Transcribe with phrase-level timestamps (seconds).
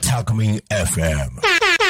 [0.00, 1.83] タコミン FM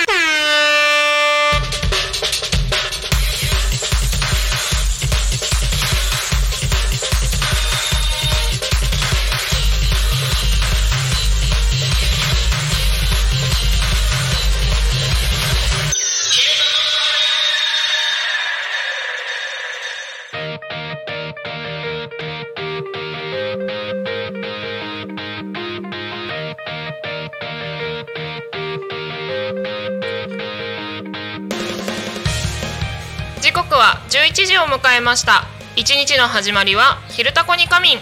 [34.14, 35.42] 11時を迎えました。
[35.74, 38.00] 一日の始まりは「昼タコに仮眠」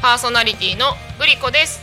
[0.00, 1.80] パーソナリティのグリコです。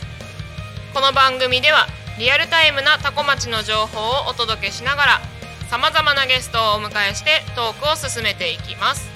[0.94, 1.86] この番組では
[2.16, 5.20] リアルタイムなタコ町の情報をお届けしながら
[5.68, 9.06] さまざまなゲストをお迎えしてトークを進めていきます。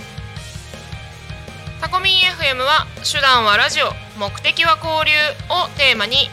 [1.81, 5.17] タコミン FM は手段はラジオ目的は交流
[5.49, 6.29] をテーマに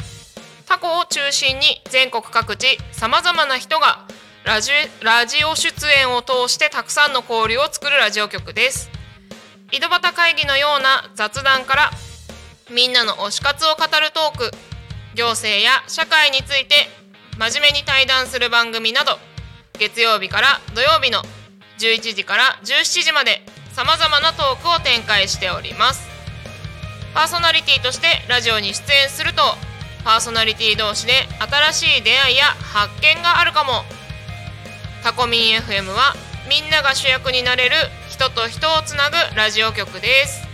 [0.68, 4.00] タコを中心に全国各地さまざまな人が
[4.44, 8.90] ラジラジオ出演を通してたくさんの交流を作るラジオ局です。
[9.72, 11.92] 井戸端会議のような雑談から
[12.70, 14.52] みんなの推し活を語るトーク
[15.16, 16.76] 行政や社会について
[17.38, 19.18] 真面目に対談する番組など
[19.80, 21.20] 月曜日から土曜日の
[21.80, 23.42] 11時から17時まで
[23.72, 26.06] さまざまなトークを展開しております。
[27.14, 29.42] パーソナリティとしてラジオに出演すると
[30.04, 33.86] パーソナリティ同士で新しい出会いや発見があるかも。
[35.04, 36.14] タコミン FM は
[36.48, 37.76] みんなが主役になれる
[38.10, 40.48] 人と人をつなぐラジオ局です。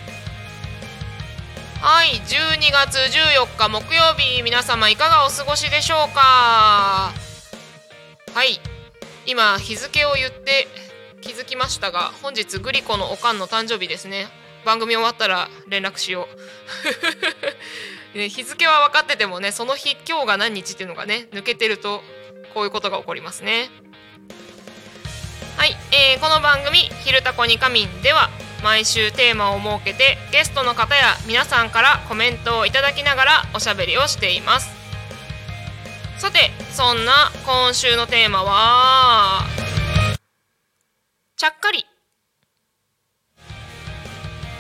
[1.80, 7.14] はい12月14日木曜日皆様いかがお過ごしでしょうか？
[8.34, 8.60] はい
[9.28, 10.68] 今日付を言って
[11.22, 14.26] 気づきましたが本日グリコのおかんの誕生日ですね。
[14.66, 16.28] 番組終わったら連絡しよ
[18.14, 18.18] う。
[18.18, 22.04] ね日付は分かっててもねその日今日が何日っていうのがね抜けてると
[22.56, 23.70] こういうことが起こりますね。
[25.60, 28.30] はい、えーこの番組「昼タコに仮眠」では
[28.64, 34.70] 毎週テーマを設けてゲストの方や皆さんからコメントをいただきながらおしゃべりをしています。
[36.18, 39.44] さてそんな今週のテーマは
[41.36, 41.86] ちゃっかり。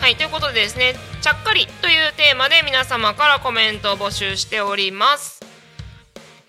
[0.01, 5.39] はいということでですねちゃっかりというテーマで皆様からコメントを募集しております。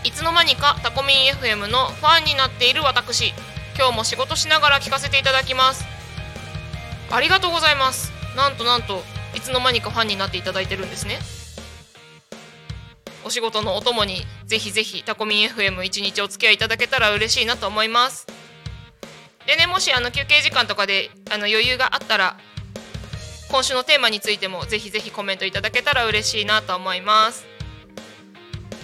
[0.04, 3.34] いつの間にかタコミン FM のファンになっている私。
[3.76, 5.84] 今日も仕事しながら聞かせていただきます。
[7.10, 8.12] ありがとうございます。
[8.36, 9.02] なんとなんと
[9.34, 11.18] いつの間にかファンになっていただいてるんですね。
[13.24, 18.39] お仕事のお供にぜひぜひタコミン FM 一日お付き合いいただけたら嬉しいなと思います。
[19.46, 22.36] でねもしあの休憩時間とかであの余裕があったら
[23.50, 27.46] 今週のテーマについてもぜひぜひコメントいただけたら嬉しいなと思います。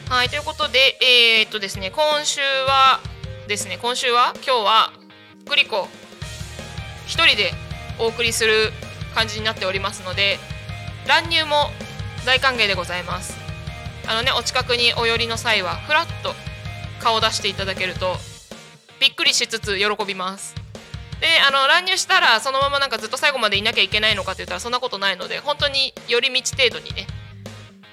[0.08, 3.00] はいということでえー、っとですね今週は
[3.48, 4.92] ですね今週は今日は
[5.48, 5.88] グリコ
[7.06, 7.52] 一人で
[7.98, 8.72] お送りする
[9.14, 10.38] 感じになっておりますので
[11.06, 11.70] 乱入も
[12.24, 13.36] 大歓迎でございます。
[14.08, 16.34] あのねお近くにお寄りの際はふらっと
[17.00, 18.16] 顔を出していただけると
[19.00, 20.54] びっくりしつつ喜びます。
[21.20, 27.06] であの乱入したらそのままなんかずっと最後までいなきゃいけないのかって言ったらそんなことないので本当に寄り道程度にね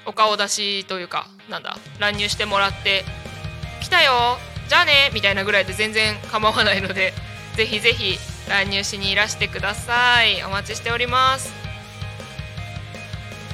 [0.06, 3.06] お顔出しというかなんだ乱入してもらって
[3.82, 7.14] 「来たよじゃあね」みたいなぐらいで全然構わないので
[7.56, 8.20] ぜひぜひ
[8.50, 10.44] 乱入しにいらしてください。
[10.44, 11.54] お待ちしております。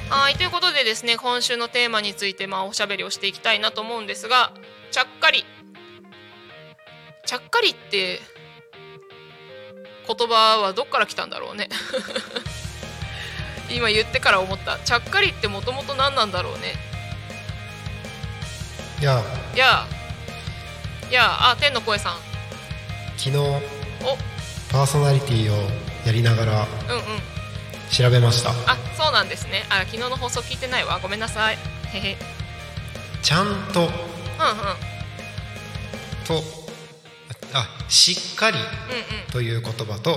[0.08, 4.52] はいということでですね今週のテーマについてまあおしゃべりをしていきたいなと思うんですが
[4.90, 5.44] ちゃっかり
[7.30, 8.18] ちゃっかりって
[10.08, 11.68] 言葉はどっから来たんだろうね。
[13.70, 14.80] 今言ってから思った。
[14.80, 16.74] ちゃっかりってもともと何なんだろうね。
[19.00, 19.22] いや。
[19.54, 19.86] いや。
[21.08, 21.50] いや。
[21.50, 22.18] あ天の声さん。
[23.16, 23.60] 昨日お。
[24.72, 25.70] パーソナリティを
[26.04, 27.22] やりながらうんうん。
[27.92, 28.50] 調べました。
[28.66, 29.66] あそうなんですね。
[29.70, 30.98] あ昨日の放送聞いてないわ。
[31.00, 31.58] ごめんなさい。
[31.92, 32.16] へへ。
[33.22, 33.82] ちゃんと。
[33.82, 33.92] うんうん。
[36.26, 36.59] と
[37.52, 38.58] あしっかり
[39.32, 40.16] という言葉と、ん。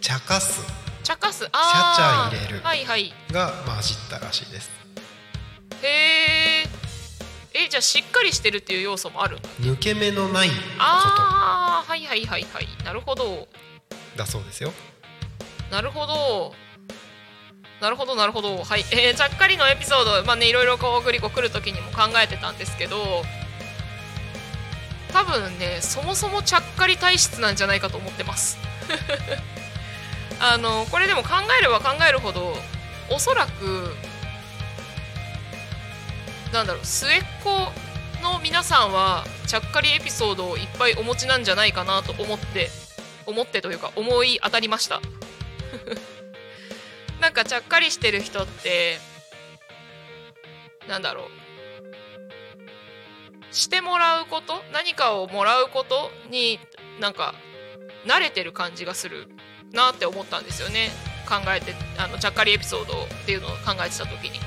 [0.00, 0.60] 茶化す。
[1.02, 1.44] 茶化す。
[1.44, 1.50] あー。
[1.50, 2.60] ちゃちゃ入れる。
[2.64, 3.12] はいはい。
[3.30, 4.70] が混じったらしいです。
[5.82, 6.68] へえ
[7.52, 9.38] えじゃあしっかりしてるっていう要素もある。
[9.60, 12.68] 抜け目のないこああはいはいはいはい。
[12.84, 13.24] なるほど。
[13.24, 13.48] と
[14.16, 14.72] だそうですよ。
[15.70, 16.54] なるほど。
[17.80, 18.62] なるほどなるほど。
[18.62, 18.84] はい。
[18.92, 20.24] えー、ちゃっかりのエピソード。
[20.24, 23.22] まあねいろいろこうグリコ来る時にも考えてたんですけど
[25.12, 28.58] 多分ねそもそもちゃっかり体質なんじゃないかと思ってます。
[30.40, 32.56] あのこれでも考えれば考えるほど
[33.10, 33.94] おそらく
[36.52, 37.50] なんだろう末っ子
[38.22, 42.70] の皆さんはちゃっかりエピソードをいっぱいお持ちなんじゃないかなと思って
[43.26, 45.00] 思ってというか思い当たりました。
[47.20, 48.98] なんかちゃっかりしてる人って
[50.88, 51.39] なんだろう
[53.50, 56.58] してもらうこと何かをもらうことに
[57.00, 57.34] なんか
[58.06, 59.28] 慣れてる感じがする
[59.72, 60.90] なって思ったんですよね。
[61.28, 64.40] 考えてあのちゃっかりエピソードっていうのを考えてた時に。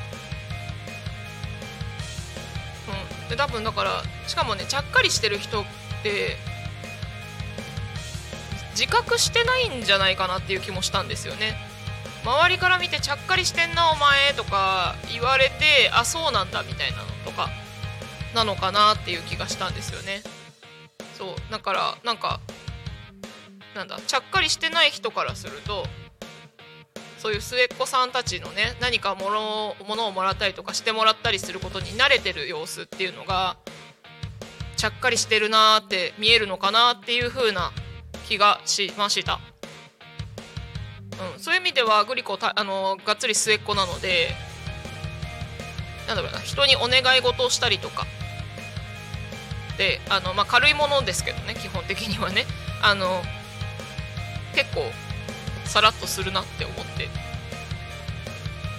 [3.24, 5.64] うん、で多分だからしかもねちゃっかりしてる人っ
[6.04, 6.38] て
[8.72, 11.56] 自覚してないんじゃないかなっていう気もしたんですよね。
[12.26, 17.50] 周りから見てちゃっかりしてんなお前とか言われてあそうなんだみたいなのとか。
[18.34, 20.22] なのかなっていう気がしたんですよね。
[21.18, 22.40] そうだからなんか
[23.76, 25.86] なんだちゃっかりしてない人からすると
[27.18, 33.58] そういう末っ子さんたちのね何か物物をもらったりとかしてもらったりすることに慣れてる様子っていうのが
[34.76, 37.72] ちゃっかりしてるなーって見えるのかなっていう風な
[38.28, 39.40] 気がしました、
[41.36, 44.32] うん、そういう意味ではグリコたあのがっつり末っ子なので
[46.08, 48.06] なんだろうな人にお願い事をしたりとか
[49.78, 52.46] であの、まあ、軽いものですけどね基本的にはね。
[52.82, 53.22] あの
[54.54, 54.82] 結構
[55.66, 57.08] さらっとするなって思って。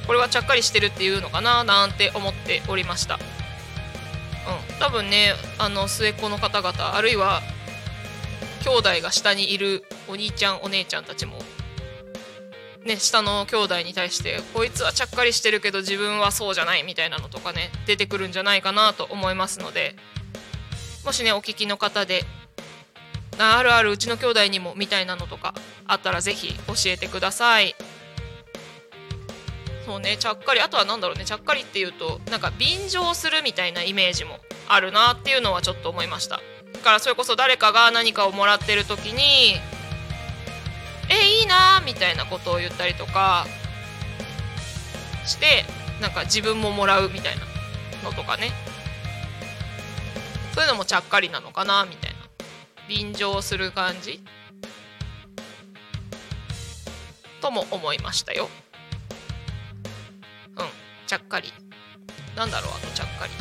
[0.07, 3.15] これはちゃっかりしてるっていうのかななんて思っておりました。
[3.15, 4.79] うん。
[4.79, 7.41] 多分ねあの末っ子の方々あるいは
[8.63, 11.39] 兄弟が下にいるお兄ちゃんお姉ちゃんたちも
[12.85, 19.97] ね下の兄弟に対してこいつはちゃっかりしてるけど自分はそうじゃないみたいなのとかね出てくるんじゃないかなと思いますので。
[21.04, 22.25] もしねお聞きの方で
[23.38, 25.54] あるあるうちの兄弟にもみたいなのとか
[25.87, 27.75] あったらぜひ教えてください。
[29.84, 36.40] そうねちゃっかりあとは何だろうねちゃっかりっていうとなんか便乗するみたいなイメージもあるなっていうのはちょっと思いました。
[36.73, 39.56] だからそれこそ誰かが何かをもらってる時に
[41.11, 43.46] 「えいいな」みたいなことを言ったりとか
[45.26, 45.66] して
[46.00, 47.42] なんか自分ももらうみたいな
[48.02, 48.52] のとかね。
[50.54, 52.16] そういうのもちゃっかりなのかなみたいな。
[52.88, 54.23] 便乗する感じ。
[57.40, 58.49] とも思いましたよ。
[60.56, 60.66] うん。
[61.08, 61.52] ちゃっかり。
[62.37, 63.32] なんだろうあとちゃっかり、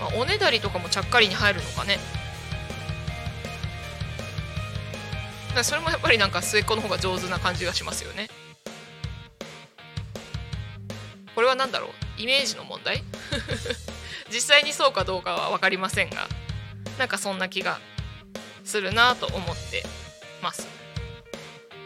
[0.00, 1.98] まあ、おねだりとかもちゃっかりに入るのかね。
[5.54, 8.28] だそれもやっぱりなんか末っ子の方が上手な感じがしますよね。
[11.40, 11.90] これは何だろう？
[12.20, 13.02] イメージの問題？
[14.30, 16.28] 実際にそうかどうかは分かりませんが
[16.98, 17.80] なんかそんな気が
[18.62, 19.82] するなと思って
[20.42, 20.68] ます。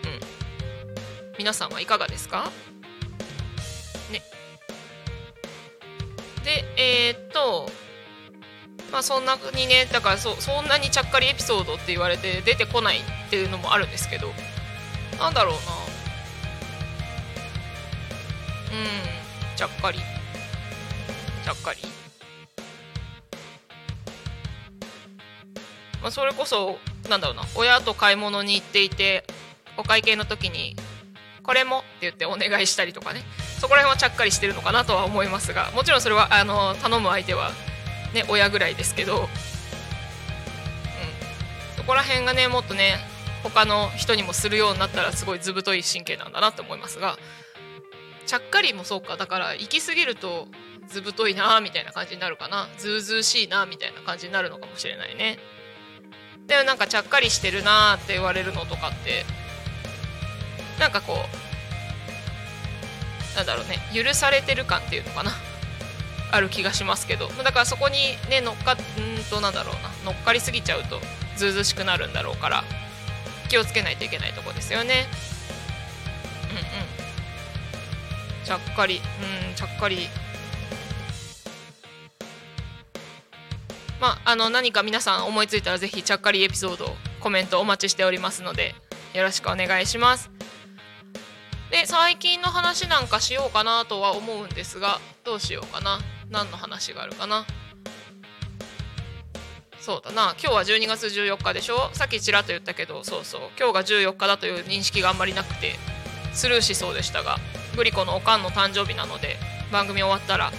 [0.02, 0.20] うん。
[1.38, 2.50] 皆さんはいかがですか？
[4.11, 4.25] ね。
[6.42, 7.70] でえー、っと
[8.90, 14.34] まあそんなにねだからそそんなにちゃっかりエピソードって言われて出てこないっていうのもあるんですけど
[15.20, 15.61] なんだろうな。
[18.76, 18.76] う
[19.20, 19.24] ん。
[19.56, 19.99] ちゃっかり。
[19.99, 21.80] ちゃっかり。
[26.02, 29.25] まあそれこそなんだろうな親と買い物に行っていて
[29.78, 30.76] お会計の時に
[31.42, 33.23] 「これも」って言ってお願いしたりとかね。
[33.64, 37.50] そこら辺はちゃっかりしてるのかなとは思いますがもちろんそれはあの頼む相手は
[38.12, 39.26] ね親ぐらいですけど、うん、
[41.78, 42.99] そこら辺がねもっとね
[43.42, 47.16] 他の人にもするようになったらすごい図太い神経なんだなって思いますが。
[48.26, 49.16] ちゃっかりもそうか。
[49.16, 50.49] だから行き過ぎると
[50.88, 52.69] 図太いなみたいな感じになるかな。
[52.78, 55.38] ずうずうしいなみたいな感じになるのかもしれないね。
[56.47, 59.25] でもなんかちゃっかりしてるなって言われるのとかって
[60.78, 63.78] なんかこうなんだろうね。
[63.95, 65.33] 許されてる感っていうのかな。
[66.33, 67.28] ある気がしますけど。
[67.28, 67.97] だからそこに
[68.28, 69.90] ね乗っかうんとなんだろうな。
[70.04, 71.00] 乗っかりすぎちゃうと
[71.37, 72.64] ずうずうしくなるんだろうから
[73.49, 75.07] 気をつけないといけないとこですよね。
[76.50, 76.64] うんうん。
[78.44, 78.96] ちゃっかり。
[79.48, 80.08] うんちゃっかり。
[84.00, 88.74] まあ、あの何か皆さん思いついたらぜひちゃっかりエピソードコメントお待ちしておりますので
[89.14, 90.30] よろしくお願いします。
[91.70, 96.00] で最近の話なんかしようかなとは思うんですがどうしようかな。
[96.30, 97.46] 何の話があるかな。
[99.80, 100.34] そうだな。
[100.38, 101.90] 今日は12月14日でしょ？
[101.94, 103.40] さっきちらっと言ったけどそうそう。
[103.58, 105.76] 今日が14日だという認識があんまりなくて
[106.34, 107.38] スルーしそうでしたが。
[107.75, 109.37] グリコのおかんの誕生日なので
[109.73, 110.52] 番組終わったら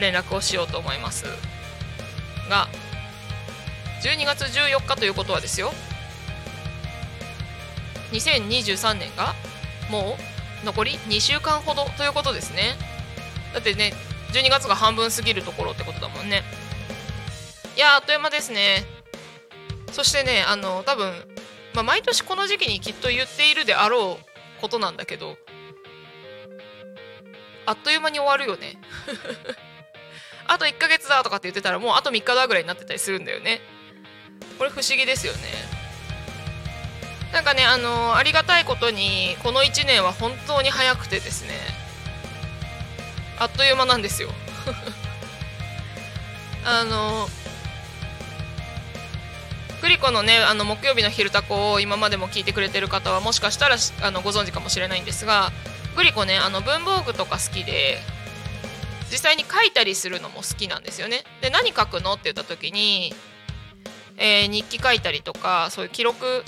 [0.00, 1.24] 連絡をしようと思います。
[2.48, 2.68] が
[4.02, 5.72] 12月14日ということはですよ。
[8.12, 9.34] 2023年が
[9.90, 10.16] も
[10.62, 12.76] う残り2週間ほどということですね。
[13.54, 13.94] だってね
[14.32, 16.42] 12月が半分過ぎるところってことだもんね。
[17.76, 18.84] いやあっという間ですね。
[19.92, 21.12] そしてねあの多分、
[21.74, 25.36] まあ、毎年この時期にきっと言っているであろうことなんだけど
[27.66, 28.78] あっという間に終わるよね。
[30.46, 33.60] あと1ヶ月だとかって言ってたらもうあと3日だぐらいになってたりするんだよね。
[34.58, 35.82] これ不思議ですよね。
[37.32, 41.54] なんかねあの、ありがたいことにこの1年は本当に早くてですね。
[43.38, 44.30] あっという間なんですよ。
[46.64, 47.30] あのー、
[49.80, 55.50] グリコのねあの木曜日の「昼タコ」を今までも聞いてくれてる方はもしかしたらあのご存知かもしれないんですが
[55.96, 57.98] グリコねあの文房具とか好きで
[59.10, 61.22] 実際に書いたりするのも好きなんですよね。
[61.42, 63.14] で何書くのって言った時に、
[64.16, 66.44] えー、日記書いたりとかそういう記録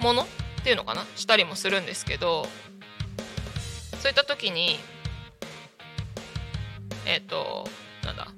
[0.00, 0.26] ものっ
[0.62, 1.04] ていうのかな？
[1.16, 2.46] したりもするんですけど
[4.00, 4.78] そういった時に
[7.06, 7.68] えっ、ー、と
[8.04, 8.28] なんだ？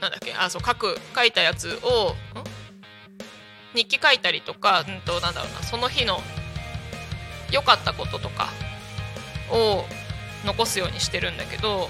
[0.00, 0.34] なんだっけ？
[0.34, 2.14] あそう書く書いたやつを
[3.74, 6.20] 日記書いたりとか、うんと、なんだろうなその日の
[7.52, 8.48] 良かったこととか
[9.50, 9.84] を
[10.44, 11.88] 残すようにしてるんだけど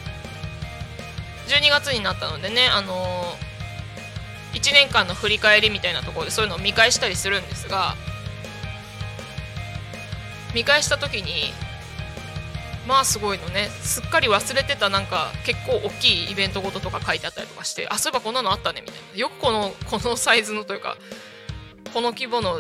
[1.49, 7.95] 12月になったのでねあのー、1年間の振り返りみたいなところでそういうのを見返したりするんですが
[10.55, 11.53] 見返した時に
[12.87, 19.19] まあすごいのねすっかり忘れてたなんか結構大きいイベントごととか書いてあったりとかしてあそういえばこんなのあったねみたいな。
[19.19, 20.97] よくこのこのサイズのというか
[21.95, 22.59] この規模の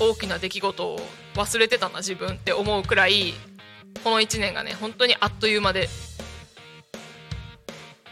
[0.00, 1.00] 大きな出来事を
[1.40, 3.34] 忘れてたな自分って思うくらい
[4.04, 5.88] この1年がね本当にあっという間で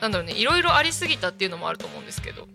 [0.01, 2.47] なんだろうねいろいろありすぎたっていうのもあると思うんですけど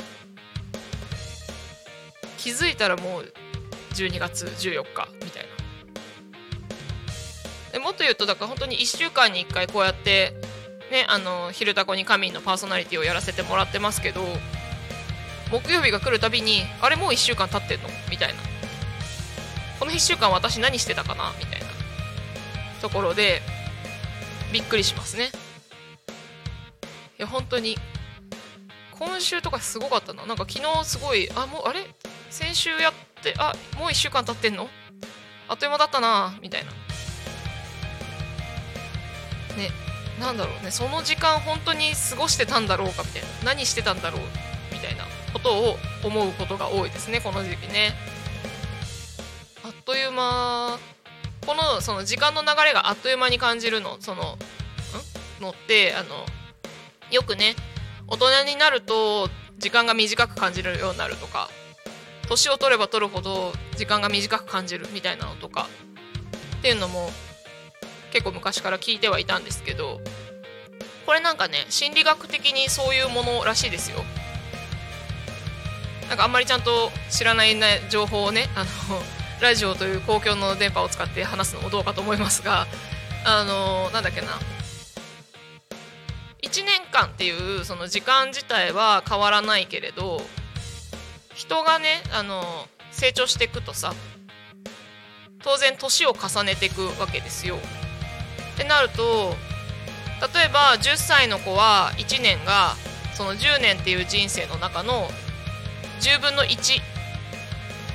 [2.38, 3.34] 気づいたらもう
[3.94, 5.54] 12月14日みたいな。
[7.72, 10.36] でもっと言うとだから本当に1週間に1回こうやって
[10.92, 14.22] ねあの「昼タコに仮眠」のパーソナリティをやらせてもらってますけど
[15.50, 18.53] 木曜日が来るたびにあれもう1週間経ってんのみたいな。
[19.80, 21.68] この1週間私何してたかなみたいな
[22.82, 23.42] ところで
[24.52, 25.32] びっくりしますね。
[27.18, 27.78] いや本当に。
[28.92, 30.26] 今週とかすごかったな。
[30.26, 31.82] なんか昨日すごいあもうあれ？
[32.30, 34.70] 先週やってあもう1週間経ってんの？
[35.50, 36.72] あっという間だったなみたいな。
[39.58, 39.72] ね
[40.20, 40.72] なんだろうね。
[40.72, 43.28] その時間本当に過ごしてたんだろうかみたいな。
[43.44, 44.22] 何してたんだろう
[44.72, 45.04] みたいな
[45.34, 47.94] ことを思うことが多いですねこの時期ね。
[49.94, 50.80] という間。
[51.46, 53.98] このその時間の流れがあっという間に感じるの。
[54.00, 54.40] その
[55.40, 55.44] ん？
[55.44, 56.26] のってあの
[57.12, 57.54] よくね
[58.08, 61.48] 大人になると時間が短く感じるようになるとか
[62.28, 65.68] 年を取れば取るほど時間が短く感じるみたいなのとか
[66.58, 67.12] っていうのも
[68.12, 70.02] 結構昔から聞いてはいたんですけど
[71.06, 73.98] これなんかね心理学的にそういうものらしいですよ。
[76.10, 78.66] なんかあんまりちゃんと知らないね情報をねあの
[79.44, 82.66] ラジオという公共の電波を使って話すのもどうかと思いますが
[83.26, 84.28] あのなんだっけな
[86.42, 90.22] 1年間っていうその時間自体は変わらないけれど
[91.36, 92.42] 人がねあの
[92.92, 93.94] 成長していくとさ
[95.44, 97.58] 当然年を重ねていくわけですよ。
[98.54, 99.36] ってなると
[100.34, 102.76] 例えば10歳の子は1年が
[103.14, 105.10] その10年っていう人生の中の
[106.00, 106.80] 10分の1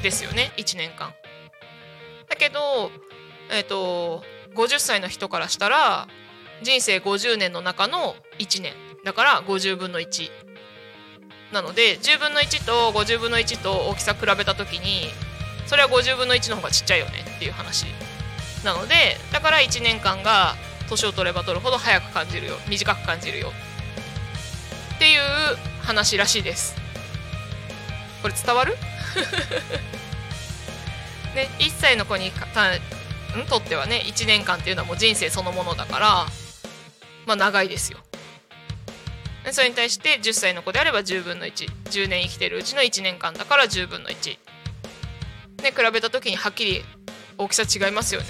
[0.02, 1.17] ですよね1年間。
[2.28, 2.90] だけど、
[3.50, 4.22] えーと、
[4.54, 6.08] 50歳の人からしたら
[6.62, 8.72] 人生50年の中の1年。
[9.04, 10.30] だから50分の1
[11.52, 15.08] なので10分の1と50分の1と大きさ比べた時に
[15.66, 17.86] それは50分の1の方がちっちゃいよねっていう話
[18.64, 20.56] なのでだから1年間が
[20.88, 23.52] 年を取れば取るほど早く感じるよ短く感じるよ。
[24.96, 25.20] っていう
[25.82, 26.74] 話らしいです。
[28.20, 28.76] これ伝わる？
[31.38, 32.32] ね1歳の子に
[33.48, 36.26] とってはね1年間っていうのはもう人生そのものだから
[37.26, 37.98] まあ長いですよ。
[39.50, 44.38] それに対して10歳の子であれば10分の110年生きてるうちの1年間だから10分の1
[45.62, 46.82] ね比べた時にはっきり
[47.38, 48.26] 大きさ違いますよね。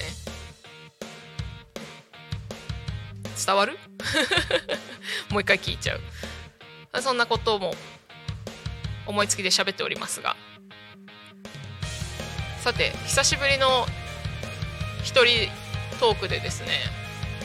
[3.45, 3.79] 伝わる？
[5.31, 6.01] もう一回聞いちゃう。
[7.01, 7.75] そんなことも
[9.07, 10.37] 思いつきで喋っておりますが。
[12.69, 13.87] さて久しぶりの
[15.03, 15.49] 一人
[15.99, 16.69] トークでですね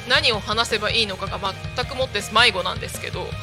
[0.10, 1.53] 何を話せばいいのかが全
[1.86, 3.30] くもって迷子なんですけど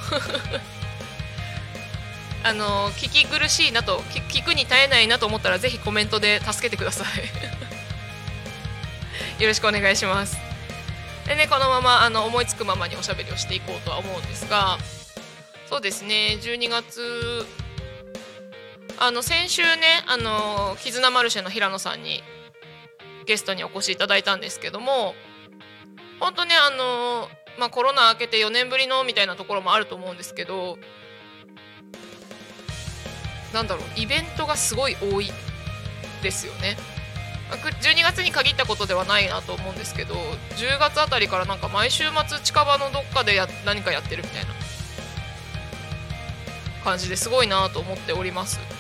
[2.44, 7.06] あの聞き苦しいなと聞くに耐えないなと思ったらぜひコメントで助けてくださ
[9.38, 9.40] い。
[9.42, 10.36] よろしくお願いします。
[11.26, 14.76] でねこのままあの思いつくままにおしゃべりをしていこうとは思うんですが
[15.70, 17.46] そうですね12月
[19.00, 22.22] あの先週ねあの絆マルシェの平野さんに
[23.26, 25.14] ゲストにお越しいただいたんですけども
[26.20, 30.78] 本当ねあのまあ、コロナ明けて4年ぶりのみたいなところもあると思うんですけど
[33.52, 35.30] なんだろうイベントがすごい多い
[36.22, 36.76] ですよね。
[37.50, 44.50] 12月に限ったことではないなと思うんですけど10月あたりからなんか毎週末近場のどっかでや何かやってるみたいな
[46.84, 48.79] 感じですごいなと思っております。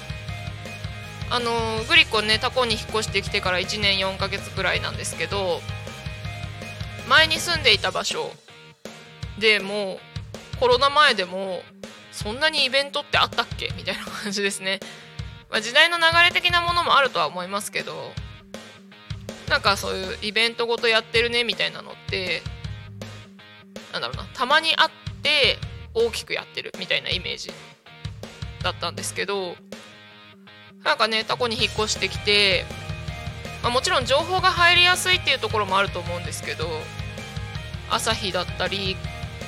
[1.30, 5.60] あのグリコねタコに引っ越してきてから1年4ヶ月くらいなんですけど
[7.08, 8.32] 前に住んでいた場所
[9.38, 9.98] でも
[10.58, 11.62] コロナ前でも
[12.12, 13.70] そんなにイベントってあったっけ？
[13.76, 14.80] みたいな感じですね、
[15.50, 18.12] まあ、時代の流れ的なものもあるとは思いますけど
[19.48, 22.42] なんかそういうイベントごとやってるねみたいなのって
[23.92, 24.90] なんだろうなたまにあっ
[25.22, 25.58] て
[25.94, 27.50] 大きくやってるみたいなイメージ
[28.62, 29.56] だったんですけど
[30.84, 32.64] なんかねタコに引っ越してきて、
[33.62, 36.66] まあ、もちろん情報が入りやすいっていうところもあると思うんですけど
[37.90, 38.96] 朝日だったり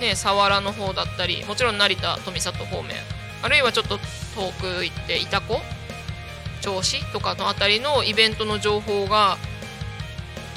[0.00, 2.92] ね佐原の方だったりもちろん成田富里方面
[3.42, 5.60] あるいはちょっと遠く行って潮子
[6.60, 9.36] 銚子とかの辺りのイベントの情報が、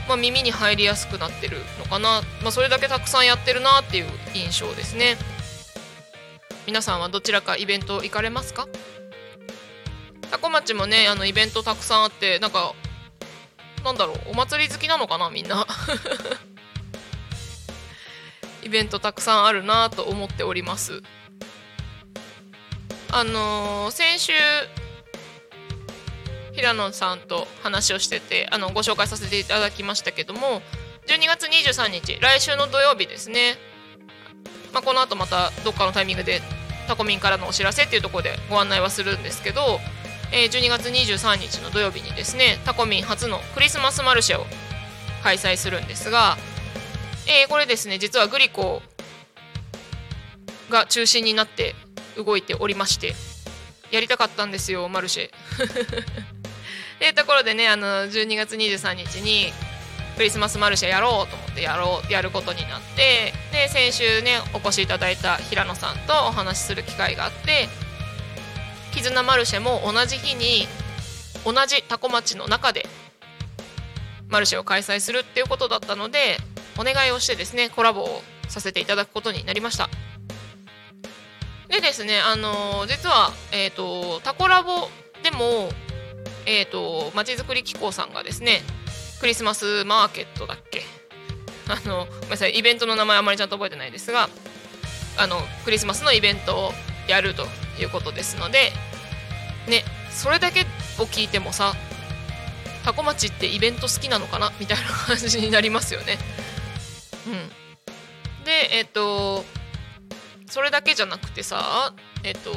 [0.08, 5.18] まあ、耳に入りやすくなってるのかな、まあ、それだけたくさんやってるなっていう印象ですね。
[6.68, 8.68] 皆さんはどちらかイベント行かれますか？
[10.32, 12.74] 多古町もねあのイベントたくさんあってなんか
[13.84, 15.68] なんだろうお祭り好きなのかなみんな。
[18.64, 21.04] イベントたくさんあるなと思っております。
[23.12, 24.34] あのー、先週
[26.54, 30.62] 平野さんと話をしててあのご紹介させていただきましたけども
[31.06, 33.58] 12月23日来週の土曜日ですね、
[34.74, 36.42] まあ、この後またどっかのタイミングで
[36.88, 39.80] タコミンからのお知らせっていうところでご案内はするんですけど、
[40.38, 44.44] えー、12月23日の土曜日にですねタコミン初のクリスマスマルシェを
[45.24, 46.36] 開催するんですが、
[47.26, 48.82] えー、これですね実はグリコ
[50.70, 51.74] が中心になって
[52.18, 53.14] 動いておりまして
[53.92, 55.30] やりたかったんですよマルシェ。
[57.00, 59.54] というところでねあの12月23日に
[60.18, 67.70] クリスマスマルシェやろうと思ってやろうやることになってで先週ねお越しいただいた平野さんとお話しする機会があって
[68.96, 70.68] 絆マルシェも同じ日に
[71.44, 72.86] 同じ多古町の中で
[74.30, 76.38] マルシェを開催するっていうことだったので
[76.80, 79.90] お願いをしてですねコラボをさせていただくことになりました。
[81.68, 84.88] でですねあのー、実はえっ、ー、とタコラボ
[85.24, 85.70] でも
[86.46, 88.62] えっ、ー、とまちづくり機構さんがですね
[89.20, 90.84] クリスマスマーケットだっけ？
[91.68, 94.30] あのごめんなさいイベントの名前あまりちゃんと覚えてないですが
[95.18, 96.74] あのクリスマスのイベントを
[97.08, 97.48] やると
[97.80, 98.72] いうことですので
[100.16, 101.74] それだけを聞いてもさ
[102.84, 104.52] タコ町ってイベント好きなのかな？
[104.60, 106.18] みたいな感じになりますよね。
[107.28, 109.44] うん、でえっ、ー、と
[110.48, 112.52] それだけじゃなくてさえっ、ー、と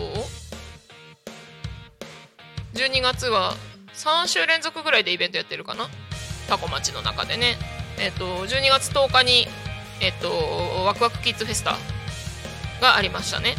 [2.75, 3.55] 12月は
[3.95, 5.89] 3週連続ぐらいでイベントやってるかな？
[6.49, 7.57] タコ町の中でね。
[7.99, 9.47] えっ、ー、と12月10日に
[10.01, 10.31] えっ、と
[10.85, 11.75] ワクワクキッズフェスタ
[12.81, 13.57] がありましたね。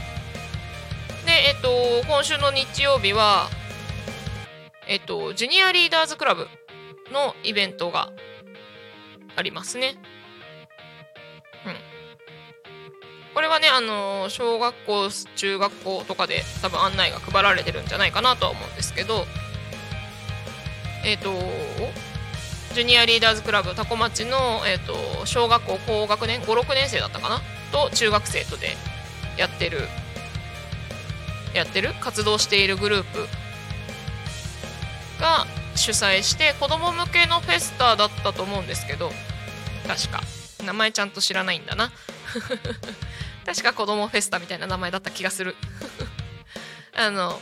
[1.25, 1.69] で、えっ、と
[2.07, 3.49] 今週の日曜日は
[4.89, 6.47] えっと、ジュニアリーダーズクラブ
[7.11, 8.11] のイベントが
[9.35, 9.95] ありますね。
[11.63, 11.75] うん。
[13.35, 19.27] これはね、あの小学校、中学校とかで多分案内が配られてるんじゃないかなとは思うんですけど、
[21.05, 21.33] えっ、と、
[22.73, 27.41] ジュニアリーダーズクラブタコ町の、えーと、小学校高学年56年生だったかな？
[27.71, 28.75] と中学生とで
[29.37, 29.87] やってる
[31.53, 31.93] やってる？
[32.01, 33.27] 活動しているグループ
[35.19, 39.11] が主催して子供向けのフェスタだったと思うんですけど
[39.87, 40.21] 確か。
[40.65, 41.91] 名前ちゃんと知らないんだな。
[43.45, 45.55] 確か子供フェスタみたいな名前だった気がする。
[46.95, 47.39] あの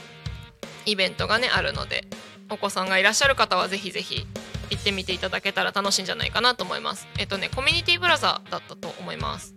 [0.85, 2.05] イベントがねあるので
[2.49, 4.25] お子さんがいらっしゃる方はぜひぜひ
[4.69, 7.07] 行ってみていただけたら楽しいんじゃないかなと思います。
[7.17, 9.53] えっとねコミュニティブラザーだったと思います。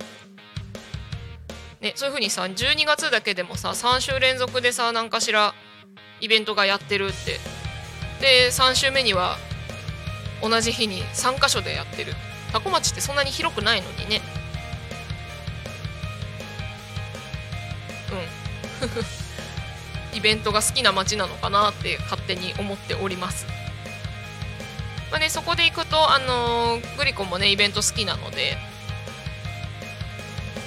[1.80, 5.54] ねそういう風にさ12月だけでもさ3週連続でさ何かしら
[6.20, 7.38] イベントがやってるって
[8.20, 9.38] で3週目には
[10.42, 12.12] 同じ日に3箇所でやってる。
[12.52, 14.20] 多古町ってそんなに広くないのにね。
[18.82, 20.16] うん。
[20.16, 23.46] イベントが好きな街なのかなって勝手に思っております。
[25.10, 28.56] まあねそこで行くとあのー、グリコもねイベント好きなので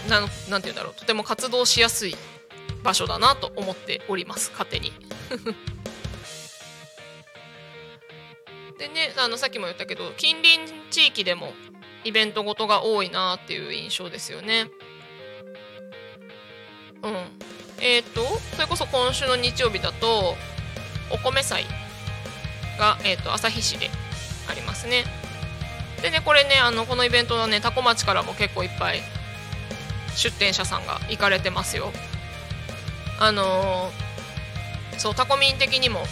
[0.10, 0.94] ななんて言うんだろう。
[0.96, 2.16] とても活動しやすい
[2.84, 4.52] 場所だなと思っております。
[4.52, 4.94] 勝手に。
[9.18, 11.54] あのさっきも言ったけど近隣地域でも
[12.04, 14.70] イベントごとが多いなっていう印象ですよね。
[17.04, 17.14] うん。
[17.82, 18.22] えっ、ー、と
[18.56, 20.36] それこそ今週の日曜日だと
[21.12, 21.66] お米祭
[22.80, 23.90] が、えーと、旭市で
[24.50, 25.04] ありますね。
[26.02, 29.02] でねこれねあのこのイベントのね多古町からも結構いっぱい
[30.16, 31.92] 出店者さんが行かれてますよ。
[33.20, 36.04] あのー、そうタコミン的にも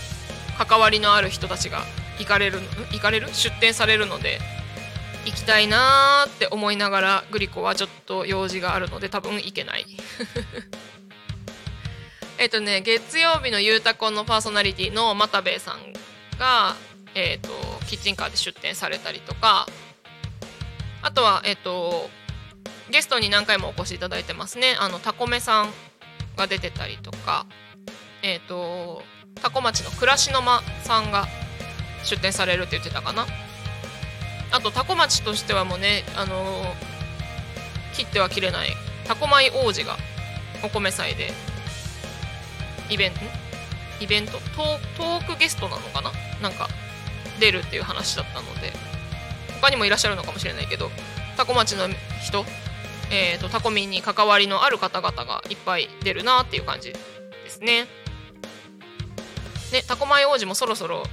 [0.58, 1.82] 関わりのある人たちが
[2.21, 2.60] 行かれる
[2.91, 3.27] 行かれる？
[3.34, 4.39] 出店されるので
[5.25, 9.86] 行きたいなーって思いながらグリコはちょっと用事があるので多分行けない。
[12.38, 15.93] えっとね月曜日のゆうたこのパーソナリティの又兵衛さん
[16.39, 16.75] が、
[17.13, 17.49] えーと、
[17.88, 19.67] キッチンカーで出店されたりとか
[21.03, 22.10] あとはえっ、ー、と
[22.89, 24.75] ゲストに何回もお越しいただいてますね。
[24.79, 25.73] あのタコメさん
[26.36, 27.45] が出てたりとか
[28.23, 29.03] えっ、ー、と
[29.41, 31.27] タコ町の暮らしの間さんが
[32.04, 33.26] 出店されるって言ってたかな。
[34.52, 38.70] あとタコ町としてはもうねあのー、切っては切れない。
[39.06, 39.98] タコ米王子が
[40.64, 41.32] お米祭で
[42.90, 43.20] イベント？
[44.02, 44.34] イベント？
[44.34, 46.12] トークゲストなのかな？
[46.42, 46.68] なんか
[47.40, 48.72] 出るっていう話だったので
[49.62, 50.90] 他にもいらっしゃるのかもしれないけど
[51.38, 51.88] タコ町の
[52.22, 52.46] 人、
[53.12, 57.00] えーと、タコミンに関わりのある方々がいっぱい出るなっていう感じで
[57.48, 57.86] すね。
[59.72, 61.04] ねタコ米王子もそろそろ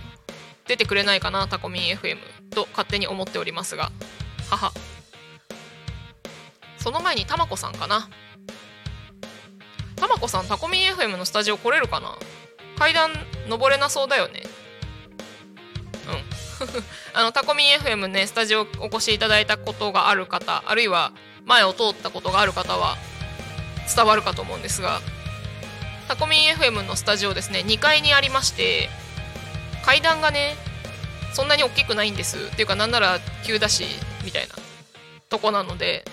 [0.69, 2.19] 出てくれないかなタコミン FM
[2.51, 3.91] と勝手に思っておりますが。
[4.51, 4.73] 母
[6.79, 8.09] その前にたまこさんかな。
[9.97, 12.17] たまこさんタコミン FM のスタジオ来れるかな。
[12.79, 13.11] 階段
[13.49, 14.43] 登れなそうだよね。
[16.07, 16.79] うん。
[17.19, 21.13] あのタコミン FM ねスタジオお越しいただいたことがある方あるいは
[21.47, 22.97] 前を通ったことがある方は
[23.95, 25.01] 伝わるかと思うんですが。
[26.09, 28.89] タコミン FM のスタジオですね2階にありまして
[29.89, 30.55] 階段がね
[31.33, 32.37] そんなに大きくないんです。
[32.53, 33.87] っていうかなんなら急だし
[34.23, 34.55] みたいな
[35.31, 36.05] とこなので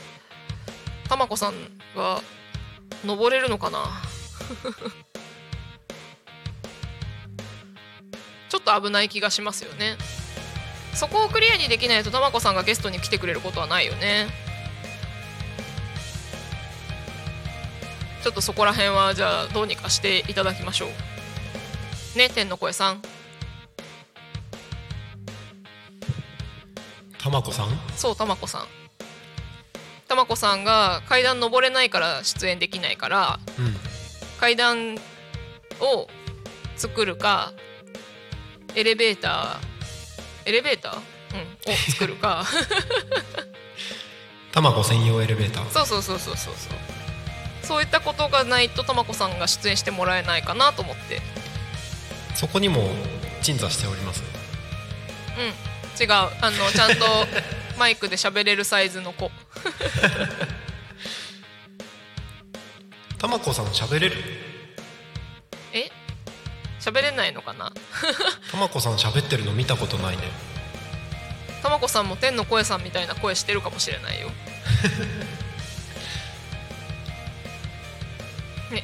[1.10, 1.54] たまこさん
[1.94, 2.22] は
[3.04, 3.80] 登れるのかな？
[8.48, 9.98] ちょっと危ない気がしますよね。
[10.94, 14.30] そこをクリアにできないとたまこさんがゲストに来てくれることはないよね。
[18.24, 22.18] ちょっとそこら辺はじゃあどうにかしていただきましょう。
[22.18, 23.02] ね天の声さん。
[27.26, 27.70] たまこさん？
[27.98, 28.68] そうたまこさん。
[30.08, 33.76] たまこさんが階段登れないから出演できないからうん。
[34.40, 34.94] 階段
[35.80, 36.08] を
[36.76, 37.52] 作るか
[38.76, 42.46] エレベーターエレベーター、うん、を作るか。
[44.52, 45.70] たまこ専用エレベーター。
[45.72, 46.74] そうそうそうそうそうそう。
[47.64, 51.22] そういったことがないとたまこさんが出演してもらえないかなと思って。
[52.36, 52.88] そこにも
[53.42, 54.22] 鎮座しております。
[54.22, 54.24] う
[55.72, 56.12] ん違う。
[56.12, 57.06] あのちゃんと
[57.78, 59.32] マイクで喋れるサイズの子。
[63.18, 64.18] たまこさん喋れる？
[65.74, 65.90] え？
[66.80, 67.72] 喋れないのかな？
[68.52, 70.24] たまこさん喋ってるの見たことないね。
[71.64, 74.28] たまこさんも天の声さんみたいな声してるかもしれないよ。
[78.70, 78.84] ね。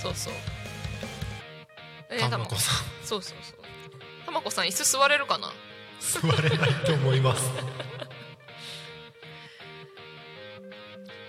[0.00, 0.32] そうそう。
[2.10, 2.76] えたまこさん。
[3.04, 3.60] そうそうそう。
[4.24, 5.52] たまこさん椅子座れるかな？
[6.00, 7.50] 座れないと思います。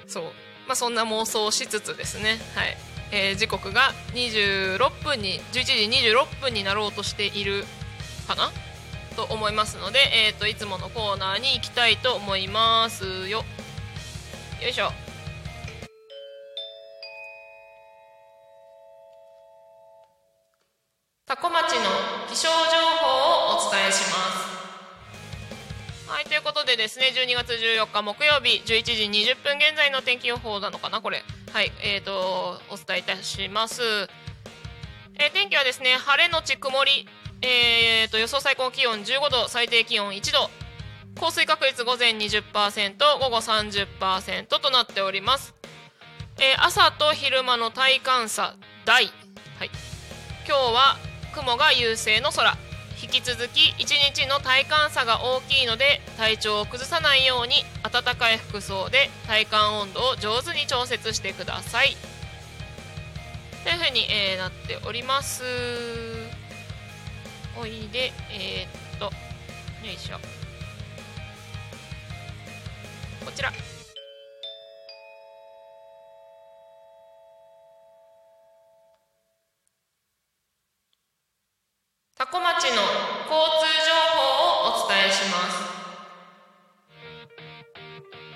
[0.08, 0.24] そう。
[0.68, 2.40] まあそんな妄想をしつつですね。
[2.56, 2.78] はい、
[3.12, 5.74] えー時刻が26分に11時
[6.10, 7.66] 26分になろうとしている
[8.28, 8.52] かな？
[9.16, 13.44] と思いますので、えー、といつものコーナーに行きたいと思いますよ。
[14.62, 14.92] よいしょ。
[26.52, 28.92] ことでですね、12月14日木曜日11時
[29.32, 31.24] 20分現在の天気予報なのかな、これ。
[31.54, 33.82] はい、えーと、お伝えいたします。
[35.16, 37.08] えー天気はですね、晴れのち曇り、
[37.42, 40.50] えーと、予想最高気温15度、最低気温1度、
[41.22, 45.56] 降水確率午前20%、午後30%となっております。
[46.38, 49.06] えー朝と昼間の体感差大。
[49.06, 49.10] は
[49.64, 49.70] い。
[50.46, 50.98] 今日は
[51.34, 52.58] 雲が優勢の空。
[53.02, 61.98] 引き続き一日の体感差が大きいので体調を崩さないように暖かい服装で体感温度を上手に調節してください。
[63.64, 65.44] というふうに、えーなっております。
[67.60, 69.12] おいでえーっとよ
[69.94, 70.18] いしょ。
[73.26, 73.52] こちら。
[82.22, 84.22] 多古町の交通情報
[84.70, 85.58] をお伝えします。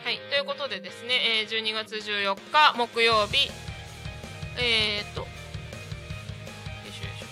[0.04, 3.48] はい、ということでですね、えー12月14日木曜日、
[4.58, 5.28] えー、っと、よ
[6.90, 7.26] いしょよいしょ、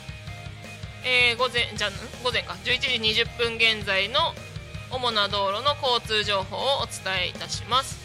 [1.08, 1.90] えー午前、じゃ、
[2.24, 4.20] 午前か、11時20分現在の
[4.92, 7.98] 主な道路の交通情報をお伝えいたします。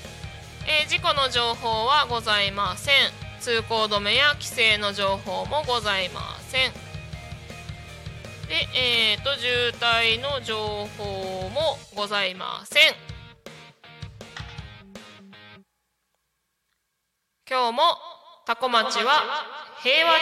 [0.66, 2.94] えー事故の情報はございません。
[3.40, 6.88] 通行止めや規制の情報もございません。
[8.48, 10.56] で、えー、と渋滞の情
[10.96, 12.94] 報もございません。
[17.46, 17.82] 今日も
[18.46, 19.22] タコ町は
[19.82, 20.20] 平和で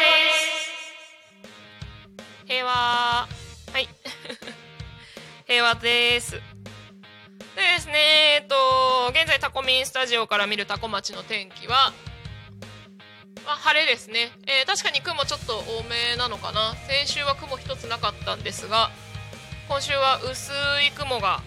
[2.19, 2.47] す。
[2.47, 2.73] 平和。
[2.73, 3.29] は
[3.79, 3.89] い。
[5.47, 6.33] 平和です。
[6.33, 6.41] で
[7.55, 7.95] ですね
[8.41, 8.57] えっと
[9.11, 11.93] 現在タコミンスタジオから見るタコ町の天気は
[13.47, 16.75] まあ、晴れですね、えー確かに雲ちょっと多めなのかな。
[16.89, 18.91] 先週は雲一つなかったんですが
[19.69, 20.51] 今週は薄
[20.87, 21.41] い雲が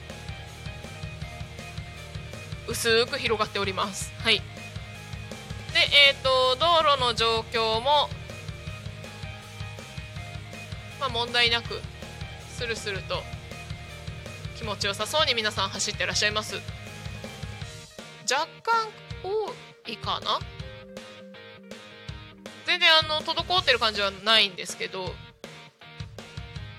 [2.67, 4.13] 薄く広がっております。
[4.23, 4.38] はい。
[4.38, 4.43] で
[6.07, 8.09] えっ、と道路の状況も
[10.99, 11.81] まあ問題なく
[12.55, 13.21] スルスルと
[14.57, 16.55] 気持ちよさそうに皆さん走ってらっしゃいます。
[18.29, 18.88] 若干
[19.23, 19.53] 多
[19.91, 20.39] いかな？
[22.69, 25.12] 全然あの滞ってる感じはないんですけど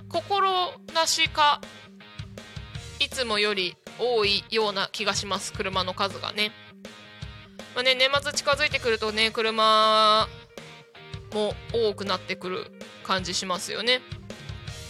[0.09, 1.61] 心なしか
[3.01, 6.53] いつもより多いような気がします車の数がね,、
[7.75, 10.29] まあ、ね年末近づいてくるとね車
[11.35, 12.67] も多くなってくる
[13.03, 14.01] 感じしますよね。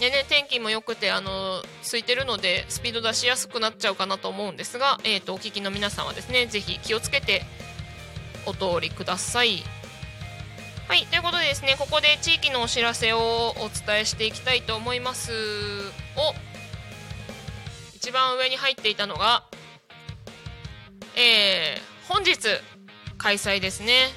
[0.00, 7.42] でね天気も良くてあの空いてるのでスピード出しやすくなっちゃうかなと思うんですが、えー、とお聞きの皆さんはですねぜひ気をつけて
[8.44, 9.62] お通りください。
[10.90, 15.30] はい、ということでですね、ここで地域のお知らせをお伝えしていきたいと思います。
[16.16, 16.34] お
[17.94, 19.44] 一番上に入っていたのが、
[21.14, 22.40] えー、本日
[23.18, 24.08] 開催ですね。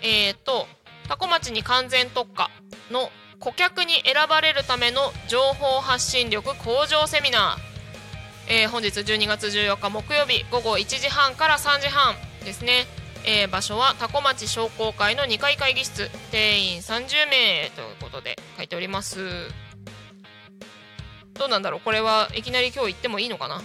[0.00, 0.68] えーと、
[1.08, 2.52] 多古町に完全特化
[2.92, 8.52] の顧客に選ばれるための情報発信力向上セミナー。
[8.62, 12.86] えー本日12月14日木曜日午後1時半から3時半ですね。
[13.24, 16.10] えー場所は多古町商工会の2階会議室。
[16.30, 19.48] 定員30名ということで書いております。
[21.34, 21.80] どうなんだろう？
[21.80, 23.62] これはいきなり今日行ってもいいのかな？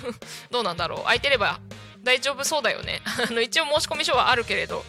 [0.50, 1.02] どうなんだろう？
[1.02, 1.60] 空いてれば
[2.02, 3.02] 大丈夫そうだよね。
[3.28, 4.84] あの一応申し込み書はあるけれど。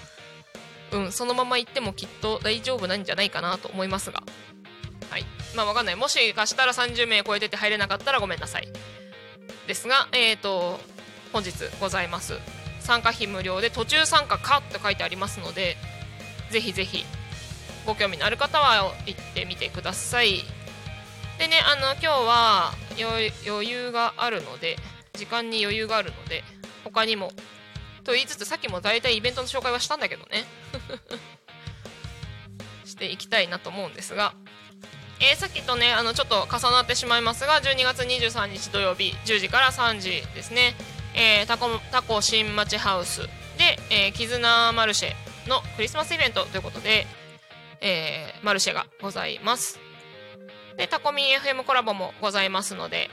[0.91, 4.23] うんそのまま行ってもきっと大丈夫なんじゃないかなと思いますが。
[5.11, 5.25] はい。
[5.55, 5.95] まあわかんない。
[5.95, 8.67] もしかしたら30名超えてて入れなかったらごめんなさい。
[9.67, 10.79] ですがえっ、ー、と
[11.31, 12.39] 本日ございます。
[12.89, 15.77] 参加費無料で途中参加かと書いてありますので
[16.49, 17.05] ぜひぜひ
[17.85, 20.41] ご興味のある方は行ってみてください。
[21.37, 22.71] でねあの今日は
[23.45, 24.75] 余裕があるので
[25.13, 26.43] 時間に余裕があるので
[26.83, 27.31] 他にも
[28.03, 30.45] と言いつつさっきも大体イベントの紹介はしたんだけどね。
[32.85, 34.33] していきたいなと思うんですが、
[35.19, 40.73] えー、さっきとねあのちょっと重なってしまいますが12月23日土曜日10時から3時ですね、
[41.15, 43.21] えー、タコタコ新町ハウス
[43.57, 47.05] で、えー、絆マルシェのクリスマスイベントということで、
[47.81, 49.79] えー、マルシェがございます。
[50.77, 53.09] でタコミン FM コラボもございますので